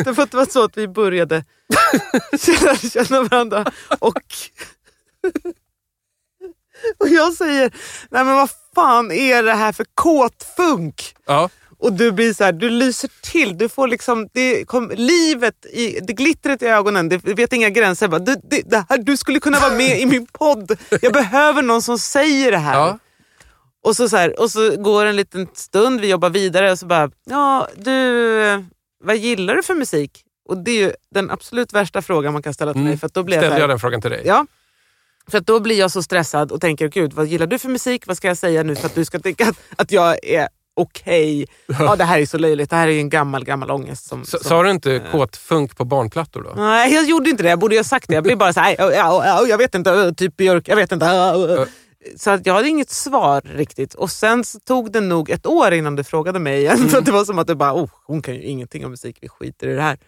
[0.04, 1.44] därför att det var så att vi började
[2.40, 3.64] känna, känna varandra
[3.98, 4.22] och,
[6.98, 7.72] och jag säger,
[8.10, 11.14] nej men vad fan är det här för kåtfunk?
[11.26, 11.48] Ja.
[11.80, 16.00] Och du blir så här, du lyser till, du får liksom det kom, livet, i,
[16.00, 18.06] det glittret i ögonen, det vet inga gränser.
[18.06, 21.12] Jag Bara, du, det, det här, du skulle kunna vara med i min podd, jag
[21.12, 22.74] behöver någon som säger det här.
[22.74, 22.98] Ja.
[23.84, 26.86] Och, så, så här, och så går en liten stund, vi jobbar vidare och så
[26.86, 28.64] bara, ja du,
[29.04, 30.24] vad gillar du för musik?
[30.48, 32.98] Och det är ju den absolut värsta frågan man kan ställa till mig.
[32.98, 34.22] För då blir jag Ställde här, jag den frågan till dig?
[34.24, 34.46] Ja.
[35.30, 38.06] För att då blir jag så stressad och tänker, gud vad gillar du för musik?
[38.06, 41.46] Vad ska jag säga nu för att du ska tycka att, att jag är okej?
[41.78, 42.70] Ja, det här är så löjligt.
[42.70, 44.06] Det här är en gammal, gammal ångest.
[44.06, 46.62] Som, som, Sa du inte kåtfunk på barnplattor då?
[46.62, 47.48] Nej, jag gjorde inte det.
[47.48, 48.14] Jag borde ju ha sagt det.
[48.14, 50.76] Jag blev bara så här, ja, ja, ja, jag vet inte, äh, typ Björk, jag
[50.76, 51.06] vet inte.
[51.06, 51.66] äh, äh.
[52.16, 53.94] Så att jag hade inget svar riktigt.
[53.94, 56.90] Och sen så tog det nog ett år innan du frågade mig igen.
[56.94, 59.28] Att det var som att du bara, oh, hon kan ju ingenting om musik, vi
[59.28, 59.98] skiter i det här.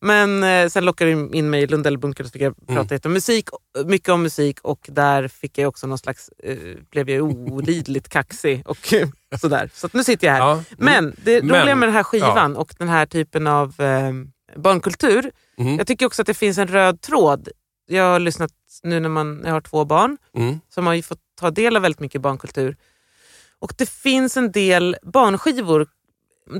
[0.00, 3.00] Men eh, sen lockade du in mig i Lundellbunkern så fick jag prata Mm.
[3.04, 3.48] om musik,
[3.86, 6.56] mycket om musik och där fick jag också någon slags, eh,
[6.90, 8.94] blev jag olidligt kaxig och
[9.40, 9.70] sådär.
[9.74, 10.40] Så nu sitter jag här.
[10.40, 10.52] Ja.
[10.52, 10.64] Mm.
[10.78, 14.12] Men det Men, roliga med den här skivan och den här typen av eh,
[14.56, 15.76] barnkultur, Mm.
[15.78, 17.48] jag tycker också att det finns en röd tråd.
[17.86, 18.50] Jag har lyssnat
[18.82, 20.60] nu när man, jag har två barn Mm.
[20.74, 22.76] som har ju fått ta del av väldigt mycket barnkultur.
[23.58, 25.86] Och det finns en del barnskivor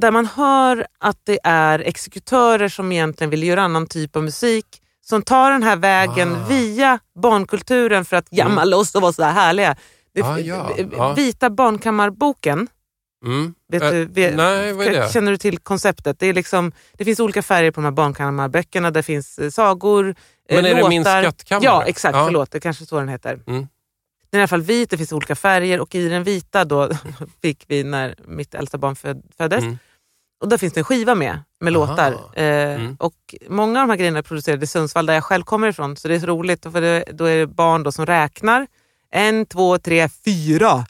[0.00, 4.66] där man hör att det är exekutörer som egentligen vill göra annan typ av musik
[5.02, 6.46] som tar den här vägen Ah.
[6.48, 9.76] via barnkulturen för att jamma loss och vara så här härliga.
[10.14, 10.70] Det, Ah, ja.
[10.76, 11.12] v- Ja.
[11.12, 12.68] Vita barnkammarboken,
[13.24, 13.54] Mm.
[13.72, 15.12] vet Äh, du, vet, nej, vad är det?
[15.12, 16.18] känner du till konceptet?
[16.18, 18.90] Det, är liksom, det finns olika färger på de här barnkammarböckerna.
[18.90, 20.14] Det finns eh, sagor, eh,
[20.48, 20.88] Men är det låtar.
[20.88, 21.64] Min skattkammare?
[21.64, 22.16] Ja, exakt.
[22.16, 22.24] Ja.
[22.24, 23.40] Förlåt, det kanske är så den heter.
[23.46, 23.68] Mm.
[24.30, 26.90] Den är i alla fall vit, det finns olika färger och i den vita då
[27.42, 29.64] fick vi när mitt äldsta barn föd, föddes.
[29.64, 29.78] Mm.
[30.40, 31.86] Och där finns det en skiva med, med Aha.
[31.86, 32.12] låtar.
[32.34, 32.96] Eh, Mm.
[32.98, 35.96] Och många av de här grejerna är producerade i Sundsvall där jag själv kommer ifrån.
[35.96, 38.66] Så det är så roligt, för det, då är det barn då som räknar.
[39.10, 40.86] En, två, tre, fyra.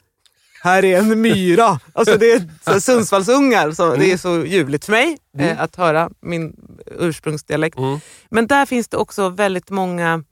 [0.63, 1.79] Här är en myra.
[1.93, 3.71] Alltså det är så Sundsvallsungar.
[3.71, 6.55] Så Det är så ljuvligt för mig eh, att höra min
[6.99, 7.77] ursprungsdialekt.
[7.77, 7.99] Mm.
[8.29, 10.23] Men där finns det också väldigt många,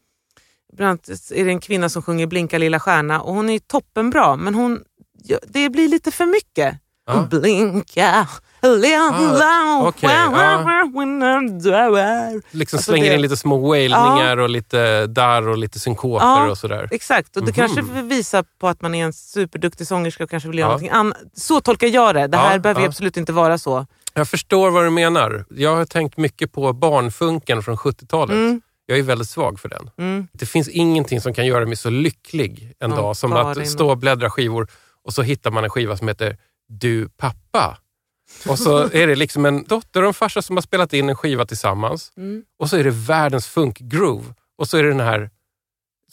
[0.74, 4.36] bland annat är det en kvinna som sjunger Blinka lilla stjärna och hon är toppenbra
[4.36, 4.84] men hon,
[5.47, 6.76] det blir lite för mycket.
[7.07, 7.28] Ja.
[7.30, 8.28] Blinka
[8.61, 9.93] lilla Ah, ja.
[9.97, 10.63] stjärna.
[12.51, 16.49] Liksom Alltså slänger det- in lite små wailningar och lite darr och lite synkoper Ja.
[16.49, 16.88] och sådär.
[16.91, 17.67] Exakt, och det Mhm.
[17.76, 20.72] kanske visar på att man är en superduktig sångerska och kanske vill göra Ja.
[20.72, 21.17] någonting annat.
[21.34, 22.28] Så tolkar jag det.
[22.28, 23.86] Det här behöver absolut inte vara så.
[24.13, 25.45] Jag förstår vad du menar.
[25.49, 28.34] Jag har tänkt mycket på barnfunken från 70-talet.
[28.36, 28.61] Mm.
[28.89, 29.89] Jag är väldigt svag för den.
[29.97, 30.27] Mm.
[30.33, 33.89] Det finns ingenting som kan göra mig så lycklig en dag som att och- stå
[33.89, 34.67] och bläddra skivor
[35.05, 36.37] och så hittar man en skiva som heter
[36.67, 37.77] Du pappa.
[38.49, 41.15] Och så är det liksom en dotter och en farsa som har spelat in en
[41.15, 42.11] skiva tillsammans.
[42.17, 42.43] Mm.
[42.59, 44.25] Och så är det världens funk-groove.
[44.57, 45.29] Och så är det den här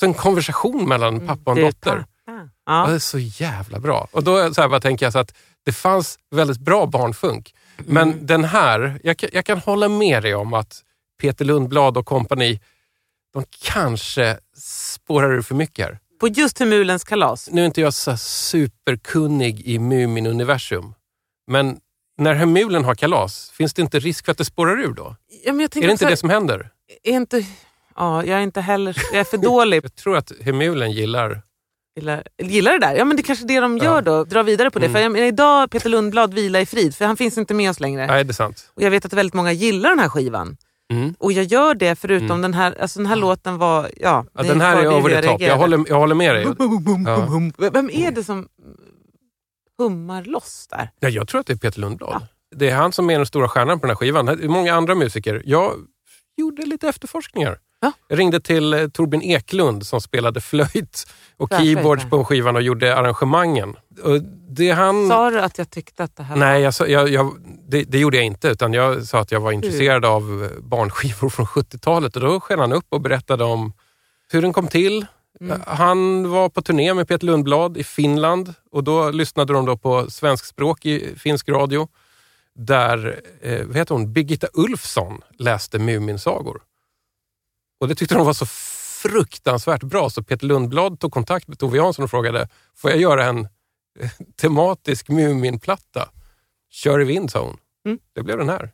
[0.00, 1.90] så en konversation mellan pappa och en Mm, dotter.
[1.90, 2.06] pappa.
[2.26, 2.48] Ja.
[2.66, 2.86] Ja.
[2.88, 4.08] det är så jävla bra.
[4.12, 7.54] Och då så här, bara tänker jag så att det fanns väldigt bra barnfunk.
[7.76, 8.26] Men Mm.
[8.26, 10.82] den här, jag, kan- jag kan hålla med dig om att
[11.20, 12.60] Peter Lundblad och kompani,
[13.32, 15.98] de kanske spårar ur för mycket här.
[16.20, 17.48] På just Hemulens kalas.
[17.52, 20.94] Nu är inte jag så här superkunnig i Mumin-universum,
[21.46, 21.76] men
[22.18, 25.16] när Hemulen har kalas, finns det inte risk för att det spårar ur då?
[25.44, 26.70] Ja, Är det inte också- det som händer?
[27.02, 27.44] är inte...
[27.96, 28.96] Ja, jag är inte heller...
[29.12, 29.80] Jag är för dålig.
[29.84, 31.42] Jag tror att Hemulen gillar...
[31.96, 32.94] Gillar, gillar det där?
[32.96, 33.84] Ja, men det är kanske det de Ja.
[33.84, 34.24] gör då.
[34.24, 34.86] Dra vidare på det.
[34.86, 34.94] Mm.
[34.94, 37.80] För jag menar, idag Peter Lundblad vila i frid, för han finns inte med oss
[37.80, 38.06] längre.
[38.06, 38.70] Nej, det är sant.
[38.74, 40.56] Och jag vet att väldigt många gillar den här skivan.
[40.92, 41.14] Mm.
[41.18, 42.42] Och jag gör det förutom Mm.
[42.42, 43.90] den här, alltså den här låten var...
[43.96, 45.40] Ja, Ja, den här är det over jag the top.
[45.40, 46.46] Jag håller, jag håller med dig.
[47.06, 47.70] Ja.
[47.70, 48.48] Vem är det som
[49.78, 50.90] hummar loss där?
[51.00, 52.26] Ja, jag tror att det är Peter Lundblad.
[52.56, 54.38] Det är han som är den stora stjärnan på den här skivan.
[54.42, 55.42] Många andra musiker.
[55.44, 55.72] Jag
[56.36, 57.58] gjorde lite efterforskningar.
[57.80, 57.92] Ja.
[58.08, 61.06] Jag ringde till eh, Torbjörn Eklund som spelade flöjt
[61.36, 63.76] och keyboards på skivan och gjorde arrangemangen.
[64.02, 65.08] Och det han...
[65.08, 67.32] Sa du att jag tyckte att det här Nej, jag, sa- jag, jag,
[67.68, 68.48] det, det gjorde jag inte.
[68.48, 72.16] Utan jag sa att jag var intresserad av eh, barnskivor från 70-talet.
[72.16, 73.72] Och Då sken han upp och berättade om
[74.32, 75.06] hur den kom till.
[75.40, 75.60] Mm.
[75.66, 80.10] Han var på turné med Peter Lundblad i Finland och då lyssnade de då på
[80.10, 81.88] svenskspråk i finsk radio
[82.54, 84.12] där eh, vad heter hon?
[84.12, 86.60] Birgitta Ulfsson läste Muminsagor.
[87.80, 88.46] Och det tyckte de var så
[89.02, 93.24] fruktansvärt bra så Peter Lundblad tog kontakt med Tove Jansson och frågade får jag göra
[93.24, 93.38] en
[94.00, 94.10] eh,
[94.40, 96.08] tematisk Muminplatta?
[96.70, 97.56] Kör i vind, sa hon.
[97.86, 97.98] Mm.
[98.12, 98.70] Det blev den här.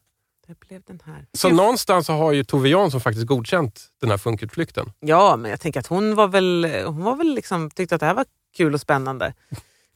[0.47, 1.27] Hur blev den här?
[1.33, 4.93] Så någonstans så har ju Tove Jansson faktiskt godkänt den här funkutflykten.
[5.01, 8.07] Ja, men jag tänker att hon var väl, hon var väl liksom, tyckte att det
[8.07, 8.25] här var
[8.57, 9.35] kul och spännande.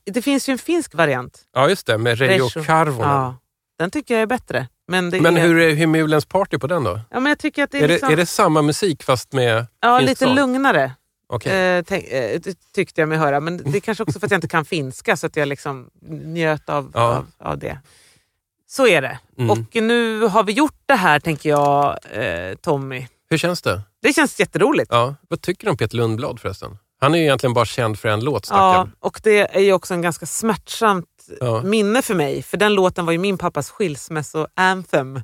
[0.05, 1.45] Det finns ju en finsk variant.
[1.53, 2.49] Ja, just det, med Reijo.
[2.49, 3.11] Karvonen.
[3.11, 3.37] Ja,
[3.79, 4.69] den tycker jag är bättre.
[4.89, 7.01] Men, Men är, hur är Hymulens party på den då?
[7.11, 9.33] Ja, men jag tycker att det är, Är, liksom, det, är det samma musik fast
[9.33, 10.35] med ja, lite sång?
[10.35, 10.93] lugnare.
[11.29, 11.53] Okej.
[11.89, 12.41] Eh, eh,
[12.75, 13.41] tyckte jag mig höra.
[13.41, 15.91] Men det är kanske också för att jag inte kan finska så att jag liksom
[16.09, 17.01] njöt av, Ja.
[17.17, 17.79] av, av det.
[18.69, 19.19] Så är det.
[19.39, 19.51] Mm.
[19.51, 23.07] Och nu har vi gjort det här, tänker jag, eh, Tommy.
[23.31, 23.81] Hur känns det?
[24.03, 24.89] Det känns jätteroligt.
[24.93, 25.15] Ja.
[25.29, 26.79] Vad tycker du om Peter Lundblad förresten?
[27.01, 28.93] Han är ju egentligen bara känd för en låt, Ja, stackarn.
[29.01, 31.07] och det är ju också en ganska smärtsamt
[31.41, 31.63] Ja.
[31.63, 32.43] minne för mig.
[32.43, 35.17] För den låten var ju min pappas skilsmässo-anthem.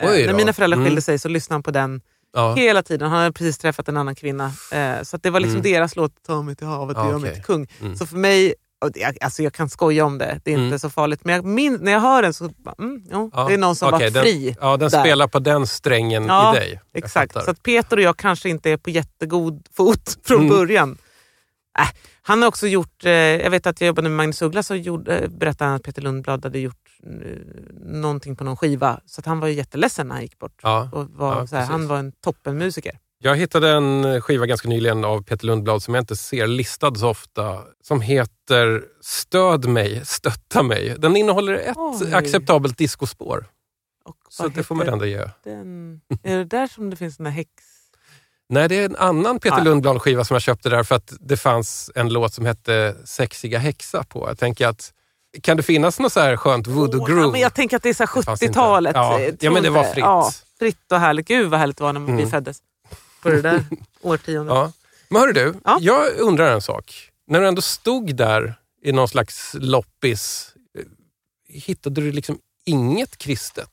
[0.00, 0.86] Eh, När mina föräldrar Mm.
[0.86, 2.00] skilde sig så lyssnade han på den
[2.32, 2.54] Ja.
[2.54, 3.10] hela tiden.
[3.10, 4.52] Han hade precis träffat en annan kvinna.
[4.72, 5.72] Eh, så att det var liksom Mm.
[5.72, 7.34] deras låt, Ta mig till havet Ja, gör mig okej.
[7.34, 7.66] till kung.
[7.80, 7.96] Mm.
[7.96, 8.54] Så för mig,
[8.94, 10.78] det, alltså jag kan skoja om det, det är inte Mm.
[10.78, 11.20] så farligt.
[11.24, 12.44] Men jag min, när jag hör den så,
[12.78, 13.44] mm, jo, Ja.
[13.48, 14.44] det är någon som Okej, var fri.
[14.44, 15.00] Den, ja, den där.
[15.00, 16.80] spelar på den strängen i dig.
[16.92, 17.44] Jag Exakt, fattar.
[17.44, 20.48] så att Peter och jag kanske inte är på jättegod fot från Mm.
[20.48, 20.98] början.
[21.78, 21.88] Äh,
[22.22, 25.18] han har också gjort, eh, jag vet att jag jobbade med Magnus Uggla så gjorde,
[25.18, 27.10] eh, berättade han att Peter Lundblad hade gjort eh,
[27.80, 29.00] någonting på någon skiva.
[29.06, 30.60] Så han var ju jätteledsen när han gick bort.
[30.62, 30.88] Ja.
[30.92, 31.70] Och var, Ja, så här, precis.
[31.70, 32.98] han var en toppenmusiker.
[33.22, 37.08] Jag hittade en skiva ganska nyligen av Peter Lundblad som jag inte ser listad så
[37.08, 37.58] ofta.
[37.82, 40.94] Som heter Stöd mig, stötta mig.
[40.98, 42.14] Den innehåller ett Oj.
[42.14, 43.46] acceptabelt discospår.
[44.28, 45.24] Så det får man ändå ge.
[45.44, 47.50] Den, är det där som det finns den där häx...
[48.50, 49.60] Nej, det är en annan Peter.
[49.64, 54.04] Lundblad-skiva som jag köpte där för att det fanns en låt som hette Sexiga häxa
[54.04, 54.28] på.
[54.28, 54.92] Jag tänker att
[55.42, 57.22] kan det finnas något så här skönt voodoo Åh, groove?
[57.22, 58.58] ja, men jag tänker att det är så här Det fanns inte.
[58.58, 58.92] 70-talet.
[58.96, 59.20] Ja.
[59.20, 59.98] eh, Ja, men det var fritt.
[60.04, 61.28] Ja, fritt och härligt.
[61.28, 62.30] Gud vad härligt det var när vi Mm.
[62.30, 62.58] föddes.
[63.22, 63.64] På det där
[64.02, 64.54] årtiondet.
[64.54, 64.72] Ja.
[65.08, 65.78] Men hörru du, Ja.
[65.80, 67.08] jag undrar en sak.
[67.26, 70.84] När du ändå stod där i någon slags loppis, eh,
[71.48, 73.70] hittade du liksom inget kristet?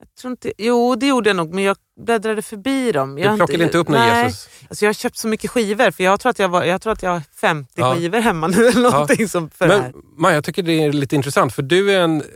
[0.00, 3.18] Jag tror inte, jo, det gjorde jag nog, men jag bläddrade förbi dem.
[3.18, 4.48] Jag Du plockade inte upp någon nej, Jesus?
[4.68, 6.92] Alltså jag har köpt så mycket skivor, för jag tror att jag, var, jag, tror
[6.92, 7.94] att jag har 50 Ja.
[7.94, 8.66] skivor hemma nu.
[8.68, 9.80] Eller någonting som för det här.
[9.82, 12.26] Men Maja, jag tycker det är lite intressant för du är en eh,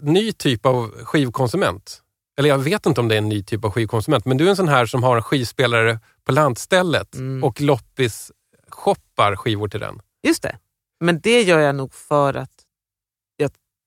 [0.00, 2.00] ny typ av skivkonsument.
[2.38, 4.50] Eller jag vet inte om det är en ny typ av skivkonsument, men du är
[4.50, 7.44] en sån här som har en skivspelare på landstället Mm.
[7.44, 8.30] och loppis
[8.68, 10.00] shoppar skivor till den.
[10.22, 10.58] Just det.
[11.00, 12.50] Men det gör jag nog för att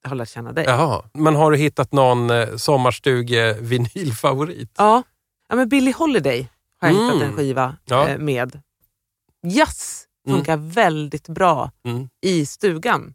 [0.03, 0.65] har lärt känna dig.
[0.67, 4.69] Jaha, men har du hittat någon eh, sommarstuge-vinylfavorit?
[4.77, 5.03] Ja.
[5.49, 6.49] ja, men Billie Holiday
[6.81, 7.13] har jag Mm.
[7.13, 8.07] hittat en skiva Ja.
[8.07, 8.61] eh, med.
[9.47, 12.09] Jazz funkar väldigt bra Mm.
[12.21, 13.13] i stugan.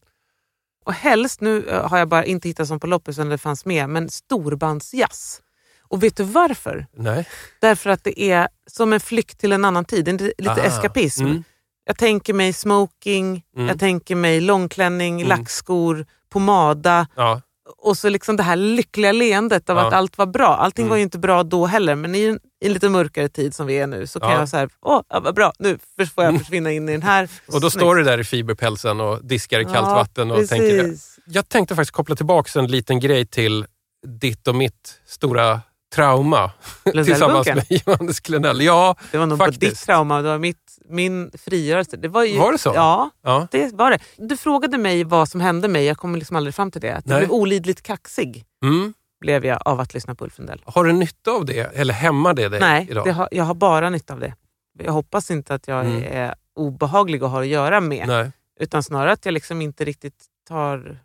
[0.84, 3.88] Och helst, nu eh, har jag bara inte hittat som på loppisen det fanns med,
[3.88, 5.40] men storbandsjazz.
[5.88, 6.86] Och vet du varför?
[6.92, 7.28] Nej.
[7.60, 11.26] Därför att det är som en flykt till en annan tid, en lite Ah, eskapism.
[11.26, 11.44] mm.
[11.84, 13.68] Jag tänker mig smoking, Mm.
[13.68, 15.28] jag tänker mig långklänning, Mm.
[15.28, 17.40] lackskor, pomada Ja,
[17.78, 19.86] och så liksom det här lyckliga leendet av Ja.
[19.86, 20.56] att allt var bra.
[20.56, 20.90] Allting Mm.
[20.90, 23.66] var ju inte bra då heller, men i en, i en lite mörkare tid som
[23.66, 24.38] vi är nu så kan Ja.
[24.38, 25.78] jag säga åh vad bra, nu
[26.14, 27.28] får jag försvinna in i den här.
[27.52, 30.82] och då står du där i fiberpälsen och diskar i kallt vatten och tänker...
[30.82, 31.18] precis.
[31.26, 33.66] Jag tänkte faktiskt koppla tillbaka en liten grej till
[34.06, 35.60] ditt och mitt stora
[35.94, 36.50] trauma
[37.04, 38.60] tillsammans med Johannes Klenell.
[38.60, 39.60] Ja, Det var nog faktiskt.
[39.60, 41.96] ditt trauma, det var mitt, min frigörelse.
[41.96, 42.72] Det var, ju, Var det så?
[42.74, 43.48] Ja, Ja.
[43.50, 43.98] det var det.
[44.16, 46.94] Du frågade mig vad som hände mig, jag kommer liksom aldrig fram till det.
[46.96, 47.20] Att jag Nej.
[47.20, 48.94] blev olidligt kaxig Mm.
[49.20, 50.62] blev jag av att lyssna på Ulf Lundell.
[50.66, 53.06] Har du nytta av det eller hämmar det dig Nej, idag?
[53.06, 54.34] har, jag har bara nytta av det.
[54.78, 56.02] Jag hoppas inte att jag Mm.
[56.06, 58.06] är obehaglig att ha att göra med.
[58.06, 58.32] Nej.
[58.60, 60.98] Utan snarare att jag liksom inte riktigt tar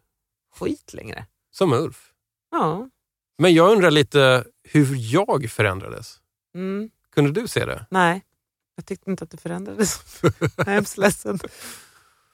[0.59, 1.25] skit längre.
[1.51, 2.09] Som Ulf.
[2.51, 2.89] Ja.
[3.37, 6.17] Men jag undrar lite hur jag förändrades.
[6.55, 6.89] Mm.
[7.15, 7.85] Kunde du se det?
[7.89, 8.21] Nej,
[8.77, 10.01] jag tyckte inte att det förändrades.
[10.55, 11.39] jag är hemskt ledsen.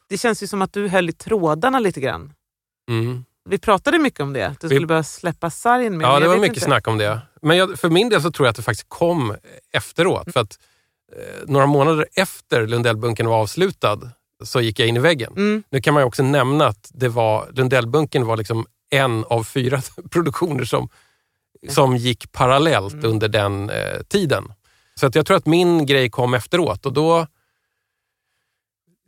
[0.09, 2.33] Det känns ju som att du höll i trådarna lite grann.
[2.89, 3.25] Mm.
[3.49, 6.27] Vi pratade mycket om det, att du Vi- skulle börja släppa sargen med Ja, det
[6.27, 6.65] var mycket inte.
[6.65, 7.21] snack om det.
[7.41, 9.35] Men jag, för min del så tror jag att det faktiskt kom
[9.73, 10.33] efteråt.
[10.33, 10.59] För att
[11.17, 13.99] eh, några månader efter Lundellbunken var avslutad
[14.43, 15.33] så gick jag in i väggen.
[15.37, 15.63] Mm.
[15.69, 19.81] Nu kan man ju också nämna att det var, Lundellbunken var liksom en av fyra
[20.11, 20.89] produktioner som,
[21.69, 23.05] som gick parallellt Mm.
[23.05, 24.53] under den eh, tiden.
[24.95, 27.27] Så att jag tror att min grej kom efteråt och då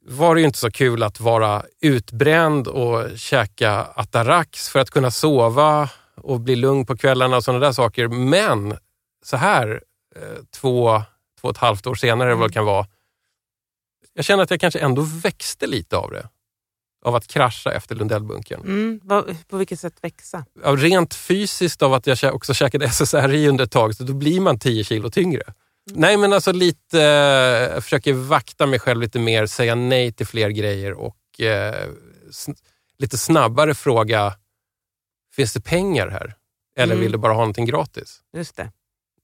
[0.07, 5.11] var det ju inte så kul att vara utbränd och käka Atarax för att kunna
[5.11, 8.07] sova och bli lugn på kvällarna och sådana där saker.
[8.07, 8.77] Men
[9.25, 9.81] så här
[10.15, 10.21] eh,
[10.51, 11.01] två,
[11.41, 12.39] två och ett halvt år senare Mm.
[12.39, 12.87] vad det kan vara.
[14.13, 16.29] Jag känner att jag kanske ändå växte lite av det.
[17.05, 18.61] Av att krascha efter Lundellbunken.
[18.61, 18.99] Mm.
[19.47, 20.45] På vilket sätt växa?
[20.63, 24.39] Av rent fysiskt av att jag också käkade SSRI under ett tag, så då blir
[24.39, 25.53] man 10 kilo tyngre.
[25.93, 30.27] Nej men alltså lite, eh, jag försöker vakta mig själv lite mer, säga nej till
[30.27, 31.87] fler grejer och eh,
[32.29, 32.55] sn-
[32.97, 34.33] lite snabbare fråga,
[35.35, 36.35] finns det pengar här?
[36.77, 37.03] Eller Mm.
[37.03, 38.19] vill du bara ha någonting gratis?
[38.37, 38.71] Just det.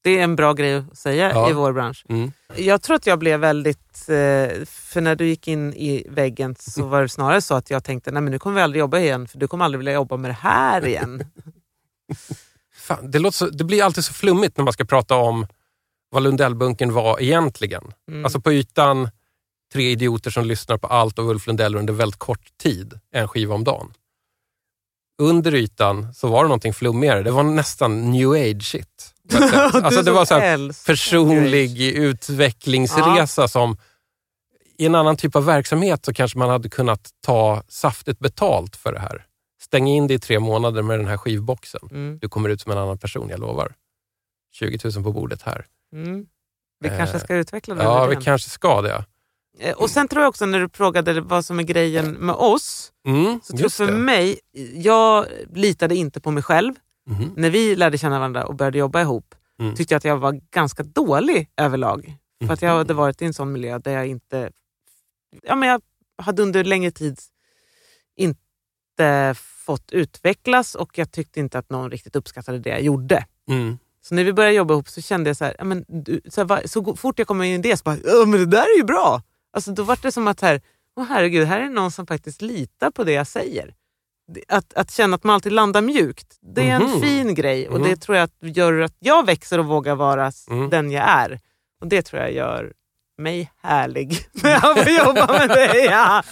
[0.03, 1.49] Det är en bra grej att säga Ja.
[1.49, 2.05] i vår bransch.
[2.09, 2.31] Mm.
[2.55, 4.09] Jag tror att jag blev väldigt...
[4.09, 7.83] eh, För när du gick in i väggen så var det snarare så att jag
[7.83, 10.17] tänkte nej men nu kommer vi aldrig jobba igen för du kommer aldrig vilja jobba
[10.17, 11.23] med det här igen.
[12.75, 15.47] Fan, det, låter så, det blir alltid så flummigt när man ska prata om
[16.11, 17.83] vad Lundellbunken var egentligen.
[18.07, 18.25] Mm.
[18.25, 19.09] Alltså på ytan,
[19.73, 23.55] tre idioter som lyssnar på allt av Ulf Lundell under väldigt kort tid, en skiva
[23.55, 23.93] om dagen.
[25.21, 27.23] Under ytan så var det någonting flummigare.
[27.23, 29.13] Det var nästan new age shit.
[29.31, 29.73] på ett sätt.
[29.73, 33.77] Du Alltså det var så här älskar personlig utvecklingsresa som
[34.77, 38.93] i en annan typ av verksamhet så kanske man hade kunnat ta saftigt betalt för
[38.93, 39.25] det här.
[39.61, 41.89] Stäng in dig i tre månader med den här skivboxen.
[41.91, 42.19] Mm.
[42.21, 43.73] Du kommer ut som en annan person, jag lovar.
[44.53, 45.65] 20 000 på bordet här.
[45.93, 46.25] Mm.
[46.79, 48.23] Vi Eh, kanske ska utveckla den Ja, vi idén.
[48.23, 49.05] kanske ska det.
[49.59, 52.91] Eh, Och sen tror jag också när du frågade vad som är grejen med oss.
[53.07, 53.91] Mm, Så tror för det.
[53.97, 54.39] mig,
[54.73, 56.73] jag litade inte på mig själv.
[57.09, 57.33] Mhm.
[57.37, 59.75] När vi lärde känna varandra och började jobba ihop Mm.
[59.75, 62.17] tyckte jag att jag var ganska dålig överlag.
[62.45, 62.77] För att jag Mhm.
[62.77, 64.51] hade varit i en sån miljö där jag inte...
[65.43, 65.81] Ja, men jag
[66.17, 67.19] hade under längre tid
[68.15, 73.25] inte fått utvecklas och jag tyckte inte att någon riktigt uppskattade det jag gjorde.
[74.01, 74.07] Mm.
[74.07, 76.41] Så när vi började jobba ihop så kände jag så här, ja, men du, så,
[76.41, 78.63] här va- så fort jag kom in i idé så bara, ja men det där
[78.73, 79.21] är ju bra.
[79.53, 80.61] Alltså, då var det som att här,
[80.99, 83.73] åh herregud, här är någon som faktiskt litar på det jag säger.
[84.33, 87.01] Det- Att, att känna att man alltid landar mjukt, det är en Mhm.
[87.01, 87.89] fin grej och Mhm.
[87.89, 90.69] det tror jag att gör att jag växer och vågar vara Mm.
[90.69, 91.39] den jag är.
[91.81, 92.73] Och det tror jag gör
[93.17, 95.85] mig härlig när jag får jobba med dig.
[95.85, 96.23] Ja.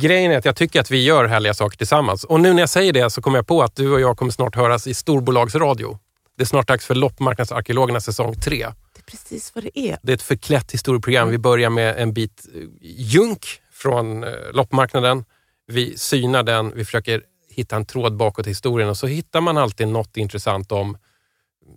[0.00, 2.24] Grejen är att jag tycker att vi gör härliga saker tillsammans.
[2.24, 4.32] Och nu när jag säger det så kommer jag på att du och jag kommer
[4.32, 5.98] snart höras i storbolagsradio.
[6.38, 8.56] Det är snart dags för Loppmarknadsarkeologerna säsong 3.
[8.94, 9.98] Det är precis vad det är.
[10.02, 11.28] Det är ett förklätt historieprogram.
[11.30, 15.24] Vi börjar med en bit eh, junk från eh, loppmarknaden.
[15.66, 19.58] Vi synar den, vi försöker hitta en tråd bakåt i historien och så hittar man
[19.58, 20.98] alltid något intressant om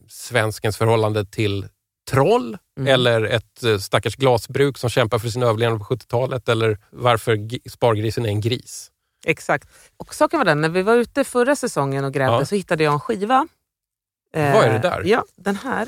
[0.09, 1.68] svenskens förhållande till
[2.09, 2.93] troll Mm.
[2.93, 8.26] eller ett eh, stackars glasbruk som kämpar för sin överlevnad på 70-talet eller varför spargrisen
[8.26, 8.91] är en gris.
[9.26, 9.70] Exakt.
[9.97, 12.45] Och saken var den, när vi var ute förra säsongen och grävde Ja.
[12.45, 13.47] så hittade jag en skiva.
[14.34, 15.01] Vad är det där?
[15.01, 15.88] Eh, Ja, den här.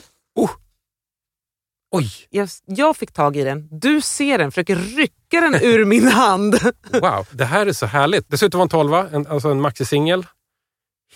[1.96, 3.68] Oj, Jag, jag fick tag i den.
[3.80, 6.56] Du ser den, försöker rycka den ur min hand.
[7.02, 8.30] wow, det här är så härligt.
[8.30, 10.26] Det ser ut att vara en 12, en, alltså en maxisingel.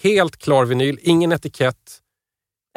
[0.03, 2.01] Helt klar vinyl, ingen etikett,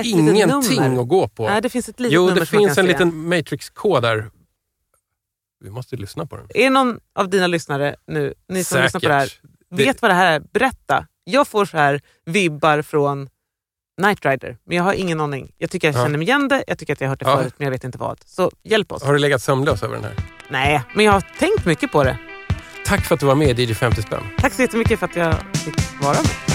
[0.00, 1.48] Ett ingenting att gå på.
[1.48, 2.82] Nej, det finns ett litet Jo, det finns en se.
[2.82, 4.30] liten Matrix-kod där.
[5.60, 6.46] Vi måste lyssna på den.
[6.54, 9.40] Är någon av dina lyssnare nu, ni som lyssnar på det här, Säkert.
[9.70, 10.40] Det- vet vad det här är?
[10.40, 11.06] Berätta.
[11.24, 13.28] Jag får så här vibbar från
[14.00, 15.52] Night Rider, men jag har ingen aning.
[15.58, 16.02] Jag tycker jag Ja.
[16.04, 17.36] känner mig igen det, jag tycker att jag har hört det Ja.
[17.36, 18.18] förut, men jag vet inte vad.
[18.26, 19.02] Så hjälp oss.
[19.02, 20.14] Har du legat sömnlös över den här?
[20.50, 22.18] Nej, men jag har tänkt mycket på det.
[22.86, 24.22] Tack för att du var med i DJ 50 spänn.
[24.38, 26.49] Tack så jättemycket för att jag fick vara med.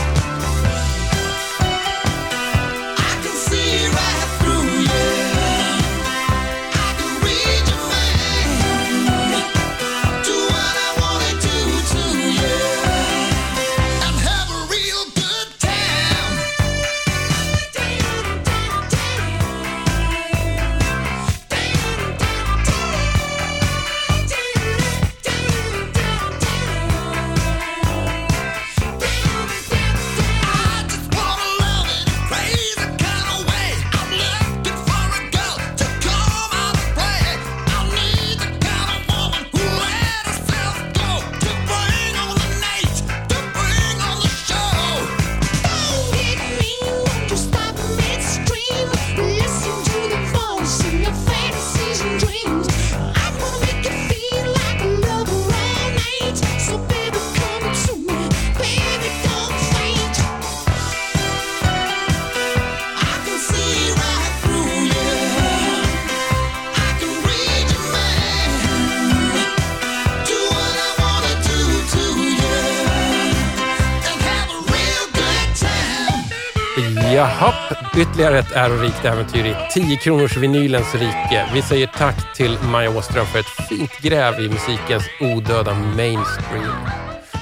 [77.98, 81.50] Ytterligare ett ärorikt äventyr i 10 kronors vinylens rike.
[81.54, 86.90] Vi säger tack till Maja Åström för ett fint gräv i musikens odöda mainstream.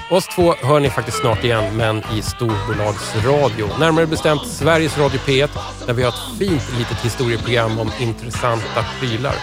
[0.10, 3.70] Oss två hör ni faktiskt snart igen, men i storbolagsradio.
[3.80, 5.50] Närmare bestämt Sveriges Radio P1,
[5.86, 9.36] där vi har ett fint litet historieprogram om intressanta prylar.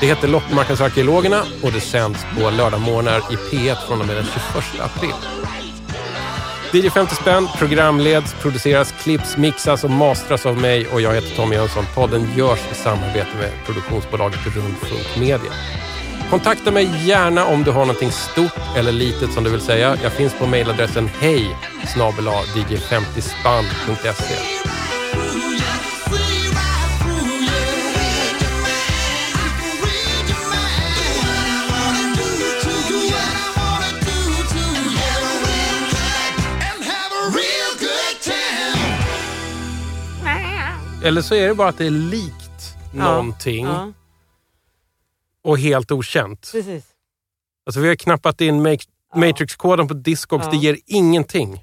[0.00, 4.80] Det heter Loppmarknadsarkeologerna och det sänds på lördagmorgnar i P1 från och med den 21
[4.80, 5.45] april.
[6.76, 11.56] DJ 50 spänn programleds, produceras, klipps, mixas och mastras av mig och jag heter Tommy
[11.56, 11.84] Jönsson.
[11.94, 15.52] Podden görs i samarbete med produktionsbolaget Rundfunk Media.
[16.30, 19.96] Kontakta mig gärna om du har någonting stort eller litet som du vill säga.
[20.02, 24.66] Jag finns på mejladressen hej dj50spann.se.
[41.06, 43.92] Eller så är det bara att det är likt någonting Ja,
[45.42, 46.48] och helt okänt.
[46.52, 46.84] precis.
[47.66, 48.62] Alltså vi har knappat in
[49.14, 50.50] Matrix-koden på Discogs, Ja.
[50.50, 51.62] det ger ingenting.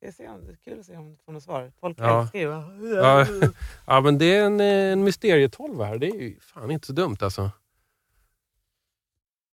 [0.00, 1.72] Det är kul att se om du får något svar.
[1.80, 2.22] Folk Ja.
[2.22, 2.94] älskar ju...
[2.94, 3.26] Ja,
[3.86, 5.98] ja men det är en, eh, en mysterietolva här.
[5.98, 7.50] Det är ju fan inte så dumt alltså.